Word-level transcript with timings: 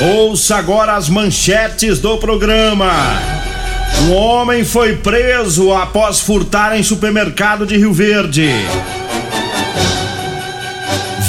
Ouça 0.00 0.56
agora 0.56 0.94
as 0.94 1.08
manchetes 1.08 2.00
do 2.00 2.18
programa. 2.18 2.92
Um 4.02 4.12
homem 4.12 4.62
foi 4.62 4.96
preso 4.96 5.72
após 5.72 6.20
furtar 6.20 6.76
em 6.76 6.82
supermercado 6.82 7.64
de 7.64 7.78
Rio 7.78 7.94
Verde. 7.94 8.50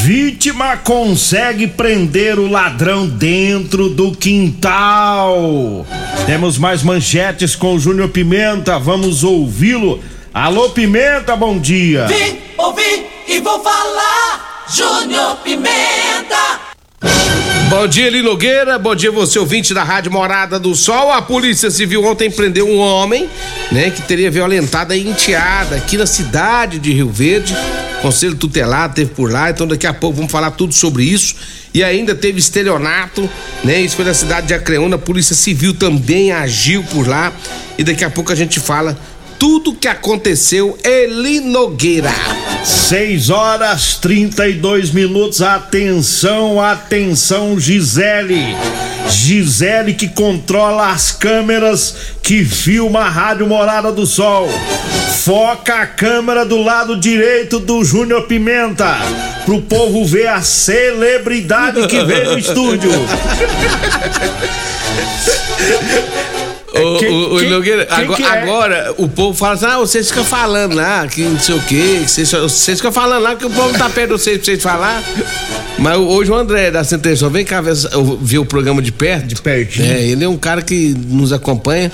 Vítima 0.04 0.76
consegue 0.78 1.68
prender 1.68 2.38
o 2.38 2.50
ladrão 2.50 3.08
dentro 3.08 3.90
do 3.90 4.12
quintal. 4.12 5.86
Temos 6.26 6.58
mais 6.58 6.84
manchetes 6.84 7.56
com 7.56 7.76
o 7.76 7.80
Júnior 7.80 8.10
Pimenta. 8.10 8.78
Vamos 8.78 9.24
ouvi-lo. 9.24 10.02
Alô, 10.34 10.70
Pimenta, 10.70 11.38
bom 11.38 11.58
dia. 11.58 12.06
Vim, 12.08 12.38
ouvi 12.58 13.06
e 13.30 13.40
vou 13.40 13.64
falar. 13.64 14.66
Júnior 14.70 15.38
Pimenta. 15.38 16.68
Bom 17.70 17.86
dia, 17.86 18.08
Eli 18.08 18.22
Nogueira. 18.22 18.80
Bom 18.80 18.96
dia, 18.96 19.12
você 19.12 19.38
ouvinte 19.38 19.74
da 19.74 19.84
Rádio 19.84 20.10
Morada 20.10 20.58
do 20.58 20.74
Sol. 20.74 21.12
A 21.12 21.22
Polícia 21.22 21.70
Civil 21.70 22.02
ontem 22.06 22.32
prendeu 22.32 22.66
um 22.66 22.78
homem, 22.78 23.30
né, 23.70 23.90
que 23.90 24.02
teria 24.04 24.32
violentado 24.32 24.94
a 24.94 24.98
enteada 24.98 25.76
aqui 25.76 25.98
na 25.98 26.06
cidade 26.06 26.80
de 26.80 26.94
Rio 26.94 27.10
Verde. 27.10 27.54
Conselho 28.02 28.36
tutelado 28.36 28.96
teve 28.96 29.14
por 29.14 29.30
lá, 29.30 29.50
então 29.50 29.68
daqui 29.68 29.86
a 29.86 29.94
pouco 29.94 30.16
vamos 30.16 30.32
falar 30.32 30.52
tudo 30.52 30.74
sobre 30.74 31.04
isso. 31.04 31.36
E 31.74 31.84
ainda 31.84 32.16
teve 32.16 32.40
estelionato, 32.40 33.30
né? 33.66 33.82
Isso 33.82 33.98
foi 33.98 34.06
na 34.06 34.14
cidade 34.14 34.48
de 34.48 34.54
Acreúna. 34.54 34.96
A 34.96 35.00
Polícia 35.00 35.36
Civil 35.36 35.74
também 35.74 36.32
agiu 36.32 36.84
por 36.84 37.06
lá. 37.06 37.34
E 37.78 37.84
daqui 37.84 38.06
a 38.06 38.10
pouco 38.10 38.32
a 38.32 38.36
gente 38.36 38.62
fala 38.62 38.98
tudo 39.40 39.74
que 39.74 39.88
aconteceu 39.88 40.78
Eli 40.84 41.40
Nogueira. 41.40 42.14
6 42.64 43.30
horas 43.30 43.96
32 43.96 44.92
minutos. 44.92 45.42
Atenção, 45.42 46.62
atenção, 46.62 47.60
Gisele. 47.60 48.56
Gisele 49.10 49.94
que 49.94 50.10
controla 50.10 50.92
as 50.92 51.12
câmeras 51.12 51.96
que 52.22 52.44
filma 52.44 53.02
a 53.02 53.10
Rádio 53.10 53.48
Morada 53.48 53.92
do 53.92 54.06
Sol. 54.06 54.50
Foca 55.24 55.76
a 55.76 55.88
câmera 55.88 56.46
do 56.46 56.62
lado 56.62 56.98
direito 56.98 57.60
do 57.60 57.84
Júnior 57.84 58.24
Pimenta. 58.24 58.98
Pro 59.46 59.62
povo 59.62 60.06
ver 60.06 60.28
a 60.28 60.42
celebridade 60.42 61.88
que 61.88 62.04
veio 62.04 62.32
no 62.32 62.40
estúdio. 62.40 62.92
Ô, 66.84 66.96
ô, 66.96 67.40
quem- 67.40 67.50
Nogueira, 67.50 67.88
agora, 67.90 68.22
é? 68.24 68.42
agora 68.42 68.94
o 68.98 69.08
povo 69.08 69.38
fala 69.38 69.54
assim: 69.54 69.66
ah, 69.66 69.78
vocês 69.78 70.10
ficam 70.10 70.24
falando 70.24 70.76
lá, 70.76 71.08
que 71.08 71.22
não 71.22 71.40
sei 71.40 71.56
o 71.56 71.62
quê, 71.62 72.00
que 72.04 72.10
vocês, 72.12 72.32
vocês 72.32 72.78
ficam 72.80 72.92
falando 72.92 73.24
lá 73.24 73.36
que 73.36 73.46
o 73.46 73.50
povo 73.50 73.78
tá 73.78 73.90
perto 73.90 74.16
de 74.16 74.22
vocês 74.22 74.38
pra 74.38 74.46
vocês 74.46 74.62
falar. 74.64 75.04
Mas 75.80 75.98
hoje 75.98 76.32
o 76.32 76.36
André 76.36 76.72
da 76.72 76.84
Centração 76.84 77.30
vem 77.30 77.46
cá 77.46 77.62
ver, 77.62 77.74
ver 78.22 78.40
o 78.40 78.46
programa 78.46 78.82
de 78.82 78.92
perto. 78.92 79.28
De 79.28 79.36
pertinho. 79.42 79.92
É, 79.92 80.02
ele 80.04 80.24
é 80.24 80.28
um 80.30 80.38
cara 80.38 80.62
que 80.62 80.96
nos 81.08 81.32
acompanha. 81.32 81.92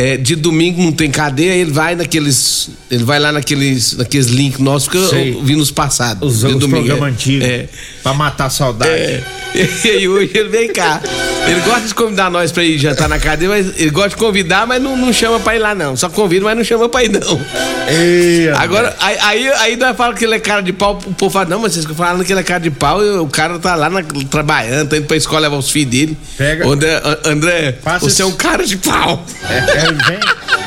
É, 0.00 0.16
de 0.16 0.36
domingo 0.36 0.80
não 0.80 0.92
tem 0.92 1.10
cadeia, 1.10 1.54
ele 1.54 1.72
vai 1.72 1.96
naqueles. 1.96 2.70
Ele 2.88 3.02
vai 3.02 3.18
lá 3.18 3.32
naqueles, 3.32 3.94
naqueles 3.96 4.28
links 4.28 4.60
nossos 4.60 4.88
que 4.88 4.96
eu, 4.96 5.08
Sei. 5.08 5.34
eu 5.34 5.42
vi 5.42 5.56
nos 5.56 5.72
passados. 5.72 6.34
Os, 6.34 6.40
de 6.40 6.46
os 6.54 6.60
domingo, 6.60 6.86
programas 6.86 7.08
é. 7.08 7.12
antigos. 7.12 7.48
É. 7.48 7.68
Pra 8.02 8.14
matar 8.14 8.46
a 8.46 8.50
saudade. 8.50 8.90
É. 8.92 9.22
E 9.88 10.06
hoje 10.06 10.30
ele 10.34 10.50
vem 10.50 10.68
cá. 10.72 11.00
Ele 11.48 11.60
gosta 11.62 11.88
de 11.88 11.94
convidar 11.94 12.30
nós 12.30 12.52
pra 12.52 12.62
ir 12.62 12.76
jantar 12.78 13.08
na 13.08 13.18
cadeia, 13.18 13.48
mas 13.48 13.80
ele 13.80 13.88
gosta 13.90 14.10
de 14.10 14.16
convidar, 14.16 14.66
mas 14.66 14.80
não, 14.80 14.94
não 14.94 15.10
chama 15.10 15.40
pra 15.40 15.56
ir 15.56 15.58
lá, 15.58 15.74
não. 15.74 15.96
Só 15.96 16.08
convida, 16.10 16.44
mas 16.44 16.54
não 16.56 16.62
chama 16.62 16.86
pra 16.88 17.02
ir, 17.02 17.08
não. 17.08 17.40
Ei, 17.88 18.50
Agora, 18.50 18.94
aí, 19.00 19.16
aí, 19.20 19.48
aí 19.54 19.76
nós 19.76 19.96
falamos 19.96 20.18
que 20.18 20.26
ele 20.26 20.34
é 20.34 20.38
cara 20.38 20.60
de 20.60 20.72
pau, 20.74 20.98
o 21.06 21.14
povo 21.14 21.32
fala, 21.32 21.46
não, 21.46 21.60
mas 21.60 21.72
vocês 21.72 21.84
ficam 21.86 21.96
falando 21.96 22.22
que 22.24 22.32
ele 22.32 22.40
é 22.40 22.42
cara 22.42 22.60
de 22.60 22.70
pau 22.70 23.02
e 23.02 23.10
o 23.18 23.26
cara 23.26 23.58
tá 23.58 23.74
lá 23.74 23.88
na- 23.88 24.02
trabalhando, 24.30 24.90
tá 24.90 24.98
indo 24.98 25.06
pra 25.06 25.16
escola 25.16 25.40
levar 25.40 25.56
os 25.56 25.70
filhos 25.70 25.90
dele. 25.90 26.18
Pega. 26.36 26.68
André, 26.68 27.02
André 27.24 27.78
você 28.00 28.04
é 28.06 28.08
esse- 28.08 28.24
um 28.24 28.32
cara 28.32 28.66
de 28.66 28.76
pau. 28.76 29.24
É, 29.48 29.87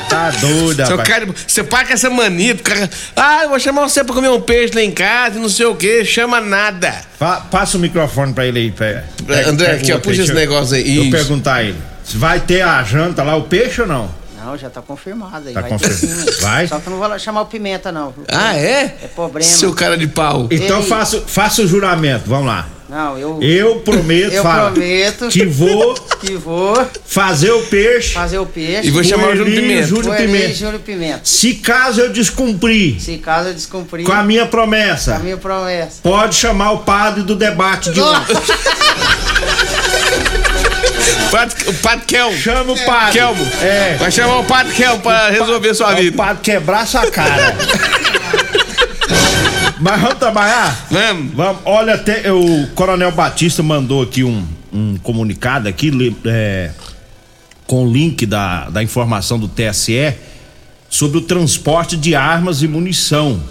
Tá 0.09 0.29
é 0.43 0.45
um 0.45 0.89
rapaz. 0.89 1.07
cara 1.07 1.25
você 1.47 1.63
para 1.63 1.85
com 1.87 1.93
essa 1.93 2.09
mania, 2.09 2.53
cara, 2.55 2.89
ah, 3.15 3.43
eu 3.43 3.49
vou 3.49 3.59
chamar 3.59 3.83
você 3.83 4.03
pra 4.03 4.13
comer 4.13 4.29
um 4.29 4.41
peixe 4.41 4.73
lá 4.75 4.81
em 4.81 4.91
casa, 4.91 5.37
e 5.37 5.41
não 5.41 5.47
sei 5.47 5.65
o 5.65 5.75
que, 5.75 6.03
chama 6.03 6.41
nada. 6.41 6.93
Pa- 7.17 7.41
passa 7.49 7.77
o 7.77 7.79
microfone 7.79 8.33
pra 8.33 8.45
ele 8.45 8.59
aí. 8.59 8.71
Pega, 8.71 9.05
André, 9.49 9.71
aqui, 9.71 9.91
o 9.91 9.93
ó, 9.93 9.95
outro 9.95 10.09
puxa 10.09 10.23
esse 10.23 10.33
deixa 10.33 10.33
eu- 10.33 10.35
negócio 10.35 10.75
aí. 10.75 10.83
Deixa 10.83 10.99
eu 10.99 11.03
Isso. 11.03 11.11
perguntar 11.11 11.53
a 11.55 11.63
ele. 11.63 11.77
Se 12.03 12.17
vai 12.17 12.41
ter 12.41 12.61
a 12.61 12.83
janta 12.83 13.23
lá, 13.23 13.35
o 13.37 13.43
peixe 13.43 13.81
ou 13.81 13.87
não? 13.87 14.11
Não, 14.43 14.57
já 14.57 14.69
tá 14.69 14.81
confirmado 14.81 15.47
aí. 15.47 15.53
Tá 15.53 15.61
vai 15.61 15.69
confirmado. 15.69 15.99
sim. 16.31 16.41
Vai? 16.41 16.67
Só 16.67 16.79
que 16.79 16.87
eu 16.87 16.91
não 16.91 16.99
vou 16.99 17.07
lá 17.07 17.17
chamar 17.19 17.41
o 17.41 17.45
Pimenta, 17.45 17.91
não. 17.91 18.13
Ah, 18.27 18.55
é? 18.57 18.95
É 19.03 19.07
problema. 19.15 19.47
Seu 19.49 19.71
cara 19.73 19.95
de 19.95 20.07
pau. 20.07 20.47
Então 20.51 20.83
faça 20.83 21.61
o 21.61 21.67
juramento, 21.67 22.23
vamos 22.27 22.47
lá. 22.47 22.67
Não, 22.91 23.17
eu. 23.17 23.39
Eu 23.41 23.75
prometo, 23.79 24.33
Eu 24.33 24.43
fala, 24.43 24.71
prometo. 24.71 25.29
que 25.29 25.45
vou 25.45 25.93
Que 26.19 26.33
vou 26.35 26.75
fazer 27.05 27.49
o 27.51 27.63
peixe 27.63 28.13
fazer 28.13 28.37
o 28.37 28.45
peixe. 28.45 28.89
E 28.89 28.91
vou 28.91 29.01
com 29.01 29.07
chamar 29.07 29.29
o 29.29 29.47
e 29.47 29.55
Pimenta. 29.55 29.87
Com 29.87 30.13
Eli 30.13 30.27
Pimenta. 30.27 30.53
Júnior 30.53 30.79
Pimenta. 30.81 31.21
Se 31.23 31.53
caso 31.55 32.01
eu 32.01 32.11
descumprir 32.11 32.99
Se 32.99 33.17
caso 33.17 33.47
eu 33.47 33.53
descumprir 33.53 34.05
com 34.05 34.11
a 34.11 34.21
minha 34.23 34.43
a 34.43 34.45
promessa, 34.45 35.17
minha 35.19 35.37
promessa. 35.37 36.01
pode 36.03 36.35
chamar 36.35 36.71
o 36.73 36.79
padre 36.79 37.23
do 37.23 37.33
debate 37.35 37.91
de 37.91 38.01
ontem. 38.01 38.35
Padre- 41.31 41.55
O 41.69 41.73
Padre 41.75 42.05
Kelmo. 42.05 42.37
Chama 42.37 42.73
o 42.73 42.77
padre. 42.85 43.13
Kelmo. 43.13 43.47
É. 43.61 43.95
Vai 43.97 44.11
chamar 44.11 44.39
o 44.39 44.43
Padre 44.43 44.73
Kelmo 44.73 44.99
pra 45.01 45.29
resolver 45.29 45.73
sua 45.73 45.93
O 45.93 45.95
vida. 45.95 46.17
padre 46.17 46.41
quebrar 46.43 46.85
sua 46.85 47.09
cara. 47.09 47.55
Mas 49.81 49.99
vamos 49.99 50.19
trabalhar? 50.19 50.87
Vamos. 50.91 51.33
Vamos. 51.33 51.61
Olha, 51.65 51.95
até 51.95 52.31
o 52.31 52.67
Coronel 52.75 53.11
Batista 53.11 53.63
mandou 53.63 54.03
aqui 54.03 54.23
um, 54.23 54.45
um 54.71 54.95
comunicado 54.97 55.67
aqui 55.67 55.91
é, 56.23 56.69
com 57.65 57.87
o 57.87 57.91
link 57.91 58.27
da, 58.27 58.69
da 58.69 58.83
informação 58.83 59.39
do 59.39 59.47
TSE 59.47 60.13
sobre 60.87 61.17
o 61.17 61.21
transporte 61.21 61.97
de 61.97 62.13
armas 62.13 62.61
e 62.61 62.67
munição 62.67 63.41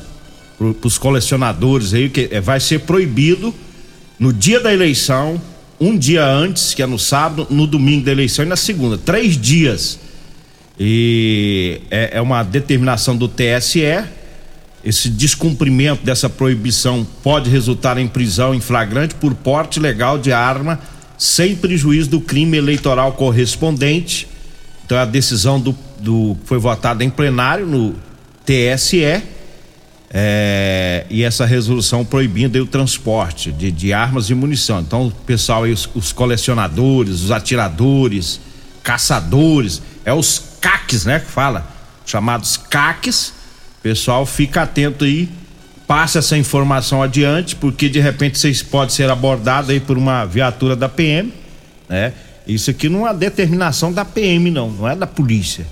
para 0.57 0.87
os 0.87 0.99
colecionadores 0.99 1.93
aí 1.95 2.09
que 2.09 2.29
é, 2.31 2.41
vai 2.41 2.61
ser 2.61 2.81
proibido 2.81 3.53
no 4.17 4.33
dia 4.33 4.61
da 4.61 4.73
eleição, 4.73 5.41
um 5.81 5.99
dia 5.99 6.25
antes, 6.25 6.75
que 6.75 6.83
é 6.83 6.87
no 6.87 6.99
sábado, 6.99 7.49
no 7.51 7.67
domingo 7.67 8.05
da 8.05 8.13
eleição 8.13 8.45
e 8.45 8.49
na 8.49 8.57
segunda, 8.57 8.97
três 8.97 9.37
dias. 9.37 9.99
E 10.79 11.81
é, 11.91 12.19
é 12.19 12.21
uma 12.21 12.45
determinação 12.45 13.17
do 13.17 13.27
TSE. 13.27 14.20
Esse 14.83 15.11
descumprimento 15.11 16.05
dessa 16.05 16.29
proibição 16.29 17.07
pode 17.23 17.51
resultar 17.51 17.99
em 17.99 18.09
prisão 18.09 18.55
em 18.55 18.61
flagrante 18.61 19.15
por 19.15 19.35
porte 19.35 19.79
ilegal 19.79 20.19
de 20.19 20.33
arma 20.33 20.81
sem 21.19 21.55
prejuízo 21.55 22.09
do 22.09 22.21
crime 22.21 22.57
eleitoral 22.57 23.13
correspondente. 23.13 24.27
Então 24.87 24.97
a 24.97 25.05
decisão 25.05 25.61
do, 25.61 25.77
do 25.99 26.35
foi 26.47 26.59
votada 26.59 27.05
em 27.05 27.11
plenário 27.11 27.67
no 27.67 27.95
TSE 28.47 29.23
é, 30.13 31.07
e 31.11 31.23
essa 31.23 31.45
resolução 31.45 32.05
proibindo 32.05 32.59
o 32.59 32.67
transporte 32.67 33.53
de, 33.53 33.71
de 33.71 33.93
armas 33.93 34.31
e 34.31 34.35
munição. 34.35 34.81
Então 34.81 35.13
pessoal 35.27 35.65
aí, 35.65 35.73
os, 35.73 35.89
os 35.95 36.11
colecionadores, 36.11 37.21
os 37.21 37.31
atiradores, 37.31 38.41
caçadores, 38.83 39.83
é 40.07 40.15
os 40.15 40.43
CACs, 40.59 41.05
né, 41.05 41.21
que 41.21 41.31
fala, 41.31 41.71
chamados 42.07 42.57
CACs. 42.57 43.40
Pessoal, 43.83 44.27
fica 44.27 44.63
atento 44.63 45.05
aí, 45.05 45.29
passe 45.87 46.19
essa 46.19 46.37
informação 46.37 47.03
adiante, 47.03 47.57
porque 47.57 47.89
de 47.89 47.99
repente 47.99 48.39
vocês 48.39 48.63
podem 48.63 48.95
ser 48.95 49.11
abordados 49.11 49.71
aí 49.71 49.81
por 49.81 49.97
uma 49.97 50.25
viatura 50.25 50.77
da 50.77 50.89
PM, 50.89 51.33
né? 51.89 52.13
isso 52.47 52.71
aqui 52.71 52.89
não 52.89 53.09
é 53.09 53.15
determinação 53.15 53.93
da 53.93 54.05
PM, 54.05 54.51
não, 54.51 54.71
não 54.71 54.89
é 54.89 54.95
da 54.95 55.07
polícia. 55.07 55.67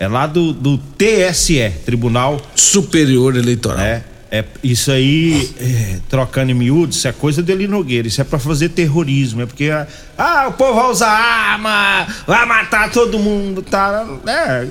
É 0.00 0.08
lá 0.08 0.26
do, 0.26 0.52
do 0.52 0.78
TSE, 0.78 1.70
Tribunal 1.84 2.40
Superior 2.56 3.36
Eleitoral. 3.36 3.78
é, 3.78 4.02
é 4.32 4.44
isso 4.64 4.90
aí, 4.90 5.54
é, 5.60 5.98
trocando 6.08 6.50
em 6.50 6.54
miúdos, 6.54 6.96
isso 6.96 7.06
é 7.06 7.12
coisa 7.12 7.42
dele 7.42 7.68
Nogueira, 7.68 8.08
isso 8.08 8.20
é 8.20 8.24
pra 8.24 8.38
fazer 8.38 8.70
terrorismo, 8.70 9.42
é 9.42 9.46
porque, 9.46 9.70
ah, 10.16 10.46
o 10.48 10.52
povo 10.54 10.80
vai 10.80 10.90
usar 10.90 11.10
arma, 11.10 12.06
vai 12.26 12.46
matar 12.46 12.90
todo 12.90 13.18
mundo, 13.18 13.60
tá, 13.62 14.06
é, 14.26 14.66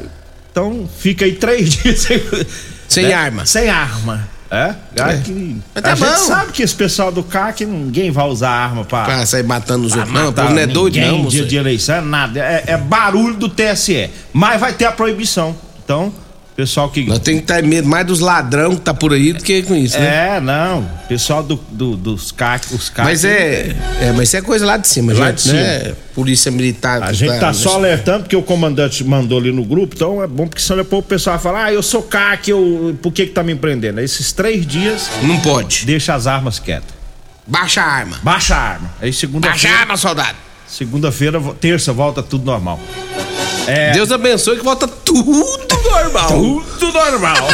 então 0.51 0.89
fica 0.99 1.25
aí 1.25 1.33
três 1.33 1.69
dias 1.75 1.99
sem, 2.01 2.21
Sem 2.87 3.07
né? 3.07 3.13
arma. 3.13 3.45
Sem 3.45 3.69
arma, 3.69 4.27
é, 4.49 4.75
É. 4.95 5.17
que- 5.23 5.61
Mas 5.73 5.83
tá 5.83 5.91
a 5.93 5.95
gente 5.95 6.09
bom. 6.09 6.27
sabe 6.27 6.51
que 6.51 6.61
esse 6.61 6.75
pessoal 6.75 7.11
do 7.11 7.23
CAC, 7.23 7.65
ninguém 7.65 8.11
vai 8.11 8.25
usar 8.27 8.49
arma 8.49 8.83
pra... 8.83 9.05
Pra 9.05 9.25
sair 9.25 9.43
matando 9.43 9.87
os 9.87 9.93
outros. 9.95 10.13
Não, 10.13 10.23
o 10.23 10.25
matar 10.27 10.41
povo 10.43 10.53
não 10.55 10.61
é 10.61 10.67
doido, 10.67 10.99
não, 10.99 11.17
moço. 11.19 11.37
dia 11.37 11.45
de 11.45 11.55
eleição, 11.55 12.01
nada, 12.01 12.39
é, 12.39 12.63
é 12.67 12.77
barulho 12.77 13.35
do 13.35 13.47
TSE, 13.47 14.09
mas 14.33 14.59
vai 14.59 14.73
ter 14.73 14.85
a 14.85 14.91
proibição, 14.91 15.55
então, 15.83 16.13
pessoal 16.61 16.89
que... 16.89 17.05
Nós 17.05 17.17
temos 17.19 17.41
que 17.41 17.47
ter 17.47 17.63
medo 17.63 17.87
mais 17.87 18.05
dos 18.05 18.19
ladrão 18.19 18.75
que 18.75 18.81
tá 18.81 18.93
por 18.93 19.13
aí 19.13 19.33
do 19.33 19.43
que 19.43 19.63
com 19.63 19.73
isso, 19.75 19.99
né? 19.99 20.37
É, 20.37 20.39
não. 20.39 20.87
Pessoal 21.09 21.41
do, 21.41 21.55
do- 21.71 21.97
dos 21.97 22.31
CAC, 22.31 22.73
os 22.75 22.87
CAC. 22.89 23.07
Mas 23.07 23.25
é, 23.25 23.75
é, 23.99 24.11
mas 24.15 24.27
isso 24.29 24.37
é 24.37 24.41
coisa 24.41 24.63
lá 24.65 24.77
de 24.77 24.87
cima, 24.87 25.11
Lá 25.13 25.29
gente, 25.29 25.43
de 25.43 25.53
né? 25.53 25.93
Polícia 26.13 26.51
Militar. 26.51 27.01
A 27.01 27.11
gente 27.13 27.39
tá 27.39 27.51
só 27.51 27.75
alertando 27.75 28.23
porque 28.25 28.35
o 28.35 28.43
comandante 28.43 29.03
mandou 29.03 29.39
ali 29.39 29.51
no 29.51 29.63
grupo, 29.65 29.95
então 29.95 30.21
é 30.21 30.27
bom 30.27 30.45
porque 30.47 30.61
senão 30.61 30.77
depois 30.83 31.03
o 31.03 31.07
pessoal 31.07 31.35
vai 31.37 31.43
falar, 31.43 31.65
ah, 31.65 31.73
eu 31.73 31.81
sou 31.81 32.03
CAC, 32.03 32.51
eu, 32.51 32.95
por 33.01 33.11
que 33.11 33.25
que 33.25 33.31
tá 33.33 33.41
me 33.41 33.55
prendendo? 33.55 33.99
Esses 33.99 34.31
três 34.31 34.65
dias, 34.65 35.09
Não 35.23 35.39
pode. 35.39 35.83
deixa 35.85 36.13
as 36.13 36.27
armas 36.27 36.59
quietas. 36.59 36.93
Baixa 37.47 37.81
a 37.81 37.85
arma. 37.87 38.19
Baixa 38.21 38.55
a 38.55 38.59
arma. 38.59 38.91
Aí 39.01 39.07
Baixa 39.09 39.17
a 39.17 39.19
segunda-feira, 39.19 39.77
arma, 39.77 39.97
soldado. 39.97 40.37
segunda-feira, 40.67 41.41
terça, 41.59 41.91
volta 41.91 42.21
tudo 42.21 42.45
normal. 42.45 42.79
É, 43.67 43.91
Deus 43.91 44.11
abençoe 44.11 44.57
que 44.57 44.63
volta 44.63 44.87
tudo 44.87 45.31
normal. 45.89 46.63
tudo 46.79 46.93
normal. 46.93 47.47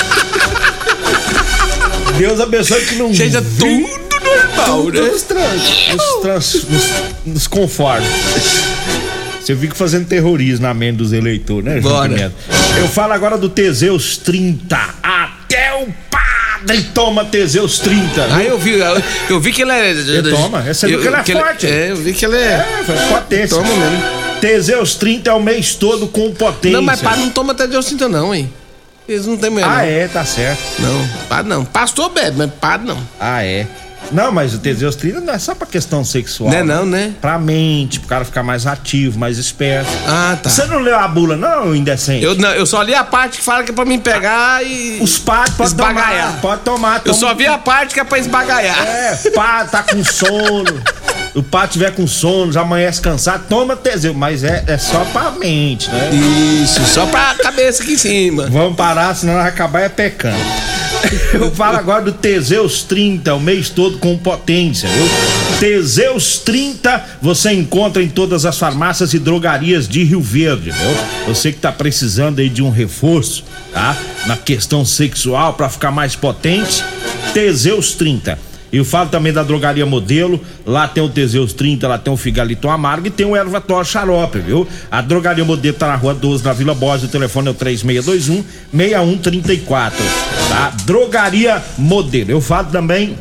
Deus 2.18 2.40
abençoe 2.40 2.86
que 2.86 2.96
não 2.96 3.14
Seja 3.14 3.42
vi- 3.42 3.60
tudo 3.60 4.26
normal, 4.26 4.84
tudo 4.84 5.02
né? 5.04 5.10
nos, 5.10 5.22
trans, 5.24 5.88
nos, 5.94 6.22
trans, 6.22 6.54
nos, 6.70 6.84
nos 7.26 7.48
conforme. 7.48 8.08
Você 9.40 9.56
fica 9.56 9.76
fazendo 9.76 10.08
terrorismo 10.08 10.64
na 10.66 10.74
mente 10.74 10.98
dos 10.98 11.14
eleitores, 11.14 11.64
né, 11.64 11.82
João 11.82 11.94
Bora. 12.08 12.34
Eu 12.80 12.88
falo 12.90 13.14
agora 13.14 13.38
do 13.38 13.48
Teseus 13.48 14.18
30. 14.18 14.78
Até 15.02 15.74
o 15.76 15.94
padre 16.60 16.84
toma 16.94 17.26
Teseus 17.26 17.80
30. 17.80 18.36
Aí 18.36 18.48
eu 18.48 18.58
vi, 18.58 18.74
eu, 18.80 19.04
eu 19.30 19.40
vi 19.40 19.52
que 19.52 19.62
ele 19.62 19.72
é. 19.72 19.92
Ele 19.92 20.32
toma, 20.32 20.62
você 20.62 20.88
viu 20.88 21.02
que 21.02 21.08
ele 21.08 21.16
é 21.16 21.24
forte. 21.24 21.68
é, 21.68 21.92
eu 21.92 21.96
vi 21.98 22.14
que 22.14 22.26
ele 22.26 22.38
é. 22.38 22.66
É, 22.88 23.08
potência. 23.10 23.58
Toma 23.58 23.70
mesmo. 23.70 24.04
Teseus 24.42 24.96
30 24.96 25.30
é 25.30 25.34
o 25.34 25.40
mês 25.40 25.76
todo 25.76 26.08
com 26.08 26.34
potência. 26.34 26.78
Não, 26.78 26.82
mas 26.82 27.02
padre 27.02 27.22
não 27.22 27.30
toma 27.30 27.54
até 27.54 27.68
Deus 27.68 27.86
sinta, 27.86 28.08
não, 28.08 28.34
hein? 28.34 28.52
Eles 29.08 29.26
não 29.26 29.38
tem 29.38 29.50
melhor. 29.50 29.70
Ah, 29.72 29.86
é, 29.86 30.08
tá 30.08 30.26
certo. 30.26 30.62
Não, 30.80 31.08
padre 31.30 31.50
não. 31.50 31.64
Pastor 31.64 32.10
bebe, 32.10 32.38
mas 32.38 32.52
padre 32.60 32.88
não. 32.88 33.02
Ah, 33.20 33.44
é. 33.44 33.66
Não, 34.12 34.32
mas 34.32 34.54
o 34.54 34.60
Teseus 34.60 34.96
30 34.96 35.22
não 35.22 35.34
é 35.34 35.40
só 35.40 35.54
pra 35.54 35.68
questão 35.68 36.04
sexual. 36.04 36.50
Não 36.50 36.58
é 36.58 36.64
não, 36.64 36.86
né? 36.86 37.14
Pra 37.22 37.38
mente, 37.38 38.00
pro 38.00 38.08
cara 38.10 38.24
ficar 38.26 38.44
mais 38.44 38.66
ativo, 38.66 39.20
mais 39.20 39.38
esperto. 39.38 39.90
Ah, 40.08 40.38
tá. 40.42 40.50
Você 40.50 40.66
não 40.66 40.80
leu 40.80 40.98
a 40.98 41.08
bula, 41.08 41.36
não, 41.36 41.76
indecente? 41.76 42.24
Eu, 42.24 42.36
não, 42.36 42.50
eu 42.52 42.66
só 42.66 42.82
li 42.82 42.94
a 42.96 43.04
parte 43.04 43.38
que 43.40 43.44
fala 43.44 43.64
que 43.64 43.72
é 43.72 43.74
pra 43.74 43.86
mim 43.86 44.00
pegar 44.00 44.64
e. 44.66 45.00
Os 45.02 45.18
padres 45.18 45.56
podem 45.58 45.76
tomar. 45.76 46.42
Pode 46.42 46.62
tomar. 46.62 46.96
Eu 46.98 47.14
toma- 47.14 47.16
só 47.18 47.34
vi 47.34 47.46
a 47.48 47.58
parte 47.58 47.94
que 47.94 48.00
é 48.00 48.04
pra 48.04 48.18
esbagaiar. 48.20 48.82
É, 48.88 49.16
pá, 49.36 49.66
tá 49.66 49.84
com 49.84 50.04
sono. 50.06 50.82
o 51.36 51.44
pá 51.44 51.68
tiver 51.68 51.92
com 51.94 52.08
sono, 52.08 52.52
já 52.52 52.62
amanhece 52.62 53.02
cansado, 53.02 53.44
toma 53.50 53.76
Teseus. 53.76 54.16
Mas 54.16 54.44
é, 54.44 54.64
é 54.68 54.78
só 54.78 55.04
pra 55.06 55.32
mente, 55.32 55.90
né? 55.90 56.10
Isso, 56.64 56.84
só 56.88 57.06
pra 57.08 57.36
cabeça 57.36 57.84
aqui 57.84 57.94
em 57.94 57.98
cima. 57.98 58.48
Vamos 58.50 58.76
parar, 58.78 59.14
senão 59.16 59.34
vai 59.36 59.48
acabar 59.50 59.82
é 59.82 59.90
pecando. 59.90 60.38
Eu 61.34 61.52
falo 61.52 61.78
agora 61.78 62.04
do 62.04 62.12
Teseus 62.12 62.84
30, 62.84 63.34
o 63.34 63.40
mês 63.40 63.70
todo 63.70 63.98
com 63.98 64.18
potência, 64.18 64.90
viu? 64.90 65.08
Teseus 65.60 66.40
30 66.40 67.06
você 67.22 67.52
encontra 67.52 68.04
em 68.04 68.10
todas 68.10 68.46
as 68.46 68.58
farmácias 68.58 69.14
e 69.14 69.20
drogarias 69.20 69.88
de 69.88 70.04
Rio 70.04 70.22
Verde, 70.22 70.72
viu? 70.72 70.96
Você 71.28 71.52
que 71.52 71.60
tá 71.60 71.72
precisando 71.72 72.40
aí 72.40 72.50
de 72.50 72.62
um 72.62 72.70
reforço, 72.70 73.44
tá? 73.74 73.98
Na 74.26 74.38
questão 74.38 74.86
sexual 74.86 75.54
para 75.54 75.70
ficar 75.70 75.92
mais 75.92 76.16
potente, 76.16 76.84
Teseus 77.34 77.94
30. 77.94 78.38
Eu 78.72 78.84
falo 78.84 79.10
também 79.10 79.32
da 79.32 79.44
drogaria 79.44 79.86
modelo, 79.86 80.40
lá 80.66 80.88
tem 80.88 81.02
o 81.02 81.10
Teseus 81.10 81.54
30, 81.54 81.88
lá 81.88 81.98
tem 81.98 82.14
o 82.14 82.18
Figalito 82.18 82.68
Amargo 82.70 83.08
e 83.08 83.10
tem 83.10 83.26
o 83.26 83.36
Ervator 83.36 83.86
Xarope, 83.86 84.40
viu? 84.40 84.68
A 84.92 85.02
drogaria 85.02 85.46
modelo 85.46 85.78
tá 85.78 85.88
na 85.88 85.96
rua 85.96 86.14
12, 86.14 86.44
na 86.44 86.54
Vila 86.54 86.74
Borges, 86.74 87.06
o 87.06 87.12
telefone 87.12 87.48
é 87.48 87.52
o 87.52 87.54
3621 87.54 88.44
6134, 88.74 89.98
tá? 90.50 90.74
Drogaria 90.86 91.64
modelo. 91.78 92.32
Eu 92.32 92.42
falo 92.42 92.68
também 92.70 93.18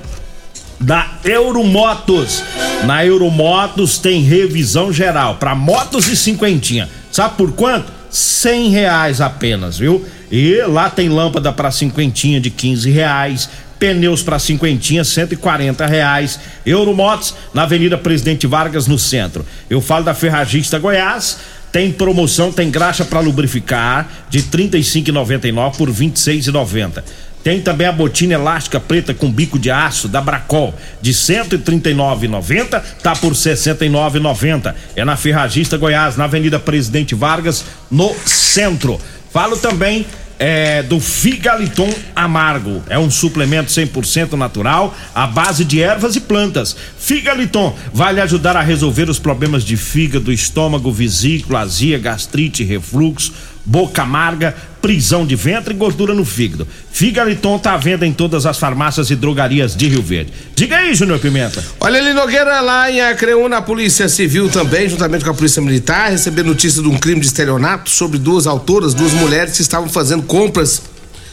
da 0.80 1.08
Euromotos. 1.24 2.42
Na 2.84 3.04
Euromotos 3.04 3.98
tem 3.98 4.22
revisão 4.22 4.92
geral 4.92 5.36
para 5.36 5.54
motos 5.54 6.08
e 6.08 6.16
cinquentinha. 6.16 6.88
Sabe 7.10 7.36
por 7.36 7.52
quanto? 7.52 7.92
Cem 8.10 8.70
reais 8.70 9.20
apenas, 9.20 9.78
viu? 9.78 10.04
E 10.30 10.60
lá 10.62 10.90
tem 10.90 11.08
lâmpada 11.08 11.52
para 11.52 11.70
cinquentinha 11.70 12.40
de 12.40 12.50
15 12.50 12.90
reais, 12.90 13.48
pneus 13.78 14.22
para 14.22 14.38
cinquentinha 14.38 15.04
140 15.04 15.86
reais. 15.86 16.38
Euromotos 16.64 17.34
na 17.52 17.62
Avenida 17.62 17.96
Presidente 17.96 18.46
Vargas 18.46 18.86
no 18.86 18.98
centro. 18.98 19.44
Eu 19.68 19.80
falo 19.80 20.04
da 20.04 20.14
Ferragista 20.14 20.78
Goiás. 20.78 21.38
Tem 21.72 21.92
promoção, 21.92 22.50
tem 22.50 22.70
graxa 22.70 23.04
para 23.04 23.20
lubrificar 23.20 24.08
de 24.30 24.38
R$ 24.38 24.46
35,99 24.50 25.76
por 25.76 25.88
R$ 25.88 25.94
26,90. 25.94 27.02
Tem 27.46 27.60
também 27.60 27.86
a 27.86 27.92
botina 27.92 28.34
elástica 28.34 28.80
preta 28.80 29.14
com 29.14 29.30
bico 29.30 29.56
de 29.56 29.70
aço 29.70 30.08
da 30.08 30.20
Bracol 30.20 30.74
de 31.00 31.12
139,90 31.12 32.82
tá 33.00 33.14
por 33.14 33.34
69,90. 33.34 34.74
É 34.96 35.04
na 35.04 35.16
Ferragista 35.16 35.76
Goiás, 35.76 36.16
na 36.16 36.24
Avenida 36.24 36.58
Presidente 36.58 37.14
Vargas, 37.14 37.64
no 37.88 38.12
centro. 38.24 39.00
Falo 39.32 39.56
também 39.56 40.04
é, 40.38 40.82
do 40.82 41.00
Figaliton 41.00 41.92
Amargo. 42.14 42.82
É 42.88 42.98
um 42.98 43.10
suplemento 43.10 43.70
100% 43.70 44.32
natural 44.32 44.96
à 45.14 45.26
base 45.26 45.64
de 45.64 45.82
ervas 45.82 46.16
e 46.16 46.20
plantas. 46.20 46.76
Figaliton 46.98 47.76
vai 47.92 48.12
lhe 48.12 48.20
ajudar 48.20 48.56
a 48.56 48.62
resolver 48.62 49.08
os 49.08 49.18
problemas 49.18 49.64
de 49.64 49.76
fígado, 49.76 50.32
estômago, 50.32 50.92
vesícula, 50.92 51.60
azia, 51.60 51.98
gastrite, 51.98 52.64
refluxo, 52.64 53.32
boca 53.66 54.02
amarga, 54.02 54.54
prisão 54.80 55.26
de 55.26 55.34
ventre 55.34 55.74
e 55.74 55.76
gordura 55.76 56.14
no 56.14 56.24
fígado. 56.24 56.66
Figaliton 56.92 57.58
tá 57.58 57.72
à 57.74 57.76
venda 57.76 58.06
em 58.06 58.12
todas 58.12 58.46
as 58.46 58.56
farmácias 58.56 59.10
e 59.10 59.16
drogarias 59.16 59.74
de 59.74 59.88
Rio 59.88 60.00
Verde. 60.00 60.32
Diga 60.54 60.76
aí, 60.76 60.94
Júnior 60.94 61.18
Pimenta. 61.18 61.62
Olha 61.80 61.98
ali, 61.98 62.12
Nogueira, 62.12 62.60
lá 62.60 62.90
em 62.90 63.00
Acreúna, 63.00 63.56
a 63.56 63.62
Polícia 63.62 64.08
Civil 64.08 64.48
também, 64.48 64.88
juntamente 64.88 65.24
com 65.24 65.30
a 65.32 65.34
Polícia 65.34 65.60
Militar, 65.60 66.10
recebeu 66.10 66.44
notícia 66.44 66.80
de 66.80 66.88
um 66.88 66.96
crime 66.96 67.20
de 67.20 67.26
estelionato 67.26 67.90
sobre 67.90 68.16
duas 68.16 68.46
autoras, 68.46 68.94
duas 68.94 69.12
mulheres 69.12 69.56
que 69.56 69.62
estavam 69.62 69.88
fazendo 69.88 70.22
compras 70.22 70.82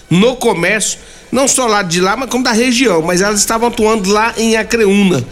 no 0.09 0.35
comércio, 0.35 0.97
não 1.31 1.47
só 1.47 1.67
lá 1.67 1.83
de 1.83 2.01
lá, 2.01 2.17
mas 2.17 2.29
como 2.29 2.43
da 2.43 2.51
região, 2.51 3.01
mas 3.03 3.21
elas 3.21 3.39
estavam 3.39 3.67
atuando 3.67 4.09
lá 4.11 4.33
em 4.37 4.55
Acreúna. 4.57 5.23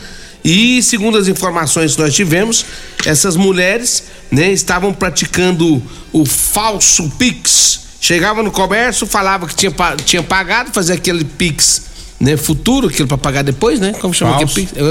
E 0.44 0.82
segundo 0.82 1.18
as 1.18 1.28
informações 1.28 1.96
que 1.96 2.02
nós 2.02 2.14
tivemos, 2.14 2.66
essas 3.06 3.36
mulheres, 3.36 4.04
né, 4.32 4.52
estavam 4.52 4.94
praticando 4.94 5.82
o 6.12 6.26
falso 6.26 7.10
Pix. 7.18 7.82
Chegava 8.00 8.42
no 8.42 8.52
comércio, 8.52 9.06
falava 9.06 9.48
que 9.48 9.56
tinha, 9.56 9.74
tinha 10.04 10.24
pagado, 10.24 10.72
fazia 10.72 10.96
aquele 10.96 11.24
Pix, 11.24 11.84
né, 12.20 12.36
futuro, 12.36 12.88
aquilo 12.88 13.08
para 13.08 13.18
pagar 13.18 13.44
depois, 13.44 13.80
né? 13.80 13.94
Como 14.00 14.14
chama 14.14 14.34
Falso. 14.34 14.60
aquele 14.60 14.68
Pix? 14.68 14.82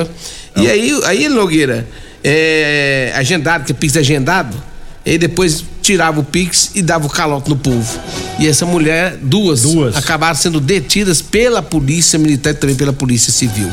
É. 0.56 0.60
E 0.60 0.70
aí, 0.70 1.00
aí 1.04 1.28
Nogueira, 1.28 1.88
é, 2.22 3.12
agendado, 3.16 3.64
que 3.64 3.72
é 3.72 3.74
Pix 3.74 3.96
agendado, 3.96 4.69
e 5.14 5.18
depois 5.18 5.64
tirava 5.82 6.20
o 6.20 6.24
Pix 6.24 6.70
e 6.74 6.82
dava 6.82 7.06
o 7.06 7.10
calote 7.10 7.48
no 7.50 7.56
povo. 7.56 7.98
E 8.38 8.46
essa 8.46 8.64
mulher, 8.64 9.16
duas, 9.20 9.62
Duas. 9.62 9.96
acabaram 9.96 10.34
sendo 10.36 10.60
detidas 10.60 11.20
pela 11.20 11.60
polícia 11.62 12.18
militar 12.18 12.50
e 12.50 12.54
também 12.54 12.76
pela 12.76 12.92
polícia 12.92 13.32
civil. 13.32 13.68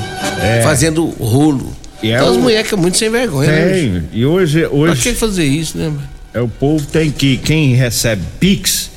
Fazendo 0.63 1.05
rolo. 1.19 1.75
E 2.01 2.11
é 2.11 2.15
então 2.15 2.29
as 2.29 2.35
o- 2.37 2.39
mulheres 2.39 2.67
que 2.67 2.73
é 2.73 2.77
muito 2.77 2.97
sem 2.97 3.09
vergonha, 3.09 3.51
né? 3.51 3.69
Tem. 3.71 4.03
E 4.13 4.25
hoje, 4.25 4.61
Pra 4.61 4.69
que 4.69 4.75
hoje 4.75 5.13
fazer 5.15 5.45
isso, 5.45 5.77
né? 5.77 5.91
é, 6.33 6.41
o 6.41 6.47
povo 6.47 6.85
tem 6.85 7.09
que, 7.11 7.37
quem 7.37 7.73
recebe 7.75 8.21
Pix, 8.39 8.89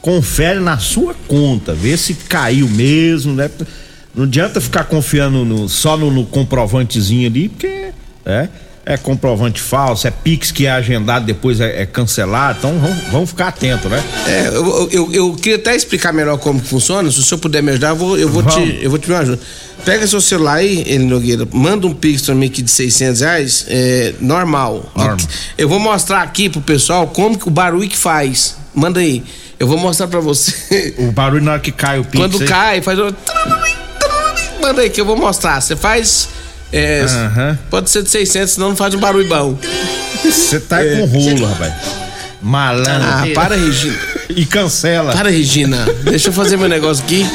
confere 0.00 0.58
na 0.60 0.78
sua 0.78 1.14
conta, 1.28 1.74
vê 1.74 1.96
se 1.96 2.14
caiu 2.14 2.68
mesmo, 2.68 3.32
né? 3.34 3.50
Não 4.14 4.24
adianta 4.24 4.60
ficar 4.60 4.84
confiando 4.84 5.44
no- 5.44 5.68
só 5.68 5.96
no, 5.96 6.10
no 6.10 6.26
comprovantezinho 6.26 7.26
ali, 7.28 7.48
porque, 7.48 7.86
é. 8.26 8.48
É 8.84 8.96
comprovante 8.96 9.60
falso, 9.60 10.06
é 10.08 10.10
Pix 10.10 10.50
que 10.50 10.66
é 10.66 10.70
agendado, 10.72 11.24
depois 11.24 11.60
é, 11.60 11.82
é 11.82 11.86
cancelado. 11.86 12.58
Então 12.58 12.78
vamos, 12.78 13.04
vamos 13.12 13.30
ficar 13.30 13.48
atento, 13.48 13.88
né? 13.88 14.02
É, 14.26 14.48
eu, 14.48 14.88
eu, 14.90 15.12
eu 15.12 15.34
queria 15.34 15.56
até 15.56 15.74
explicar 15.76 16.12
melhor 16.12 16.36
como 16.38 16.60
que 16.60 16.66
funciona. 16.68 17.10
Se 17.10 17.20
o 17.20 17.22
senhor 17.22 17.38
puder 17.38 17.62
me 17.62 17.70
ajudar, 17.70 17.90
eu 17.90 17.96
vou, 17.96 18.18
eu 18.18 18.28
vou, 18.28 18.42
Vamos. 18.42 18.54
te, 18.70 18.78
eu 18.82 18.90
vou 18.90 18.98
te 18.98 19.08
me 19.08 19.14
ajudar. 19.16 19.38
Pega 19.84 20.06
seu 20.06 20.20
celular 20.20 20.54
aí, 20.56 20.80
Eli 20.86 21.04
Nogueira, 21.04 21.46
manda 21.52 21.86
um 21.86 21.94
pix 21.94 22.22
pra 22.22 22.34
mim 22.34 22.46
aqui 22.46 22.62
de 22.62 22.70
600 22.70 23.20
reais, 23.20 23.64
é, 23.68 24.14
normal. 24.20 24.90
Normal. 24.96 25.16
Eu 25.58 25.68
vou 25.68 25.78
mostrar 25.80 26.22
aqui 26.22 26.48
pro 26.48 26.60
pessoal 26.60 27.06
como 27.08 27.38
que 27.38 27.48
o 27.48 27.50
barulho 27.50 27.88
que 27.88 27.96
faz. 27.96 28.56
Manda 28.74 29.00
aí. 29.00 29.22
Eu 29.58 29.66
vou 29.68 29.78
mostrar 29.78 30.08
pra 30.08 30.18
você. 30.20 30.94
O 30.98 31.12
barulho 31.12 31.44
na 31.44 31.52
hora 31.52 31.60
que 31.60 31.70
cai 31.70 31.98
o 32.00 32.04
Pix. 32.04 32.16
Quando 32.18 32.40
aí- 32.42 32.48
cai, 32.48 32.82
faz 32.82 32.98
o. 32.98 33.14
Manda 34.60 34.82
aí 34.82 34.90
que 34.90 35.00
eu 35.00 35.04
vou 35.04 35.16
mostrar. 35.16 35.60
Você 35.60 35.76
faz. 35.76 36.28
É. 36.72 37.04
Pode 37.70 37.90
ser 37.90 38.02
de 38.02 38.10
600, 38.10 38.54
senão 38.54 38.70
não 38.70 38.76
faz 38.76 38.94
um 38.94 38.98
barulho 39.00 39.28
bom. 39.28 39.58
Você 40.24 40.60
tá 40.60 40.78
com 40.84 41.04
rolo, 41.04 41.46
rapaz. 41.46 41.72
Malandro. 42.40 42.92
Ah, 42.92 43.24
para, 43.34 43.54
Regina. 43.56 43.96
E 44.30 44.44
cancela. 44.44 45.12
Para, 45.12 45.30
Regina. 45.30 45.86
Deixa 46.04 46.28
eu 46.28 46.32
fazer 46.32 46.56
meu 46.56 46.68
negócio 46.68 47.04
aqui. 47.04 47.26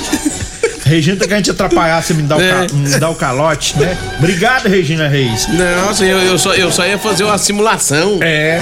Regina, 0.83 1.27
que 1.27 1.33
a 1.33 1.37
gente 1.37 1.51
atrapalhar, 1.51 2.01
você 2.01 2.13
me 2.13 2.23
dá, 2.23 2.37
o 2.37 2.41
É. 2.41 2.49
ca- 2.67 2.73
me 2.73 2.89
dá 2.97 3.09
o 3.09 3.15
calote, 3.15 3.77
né? 3.77 3.97
Obrigado, 4.19 4.67
Regina 4.67 5.07
Reis. 5.09 5.45
Nossa, 5.85 6.05
eu, 6.05 6.17
eu, 6.19 6.37
só, 6.39 6.53
eu 6.55 6.71
só 6.71 6.85
ia 6.87 6.97
fazer 6.97 7.25
uma 7.25 7.37
simulação. 7.37 8.19
É. 8.21 8.61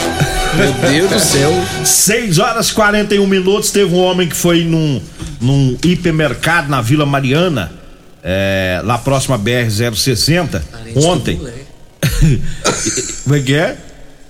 Meu 0.56 0.72
Deus 0.90 1.12
do 1.12 1.20
céu. 1.20 1.54
6 1.84 2.40
horas 2.40 2.70
e 2.70 2.74
41 2.74 3.28
minutos. 3.28 3.70
Teve 3.70 3.94
um 3.94 4.00
homem 4.00 4.28
que 4.28 4.36
foi 4.36 4.64
num, 4.64 5.00
num 5.40 5.78
hipermercado 5.84 6.68
na 6.70 6.82
Vila 6.82 7.06
Mariana, 7.06 7.72
é, 8.28 8.82
lá 8.84 8.98
próximo 8.98 9.36
à 9.36 9.40
BR-060, 9.40 10.60
ontem. 10.96 11.40
Como 13.24 13.36
é 13.36 13.40
que 13.40 13.54
é? 13.54 13.78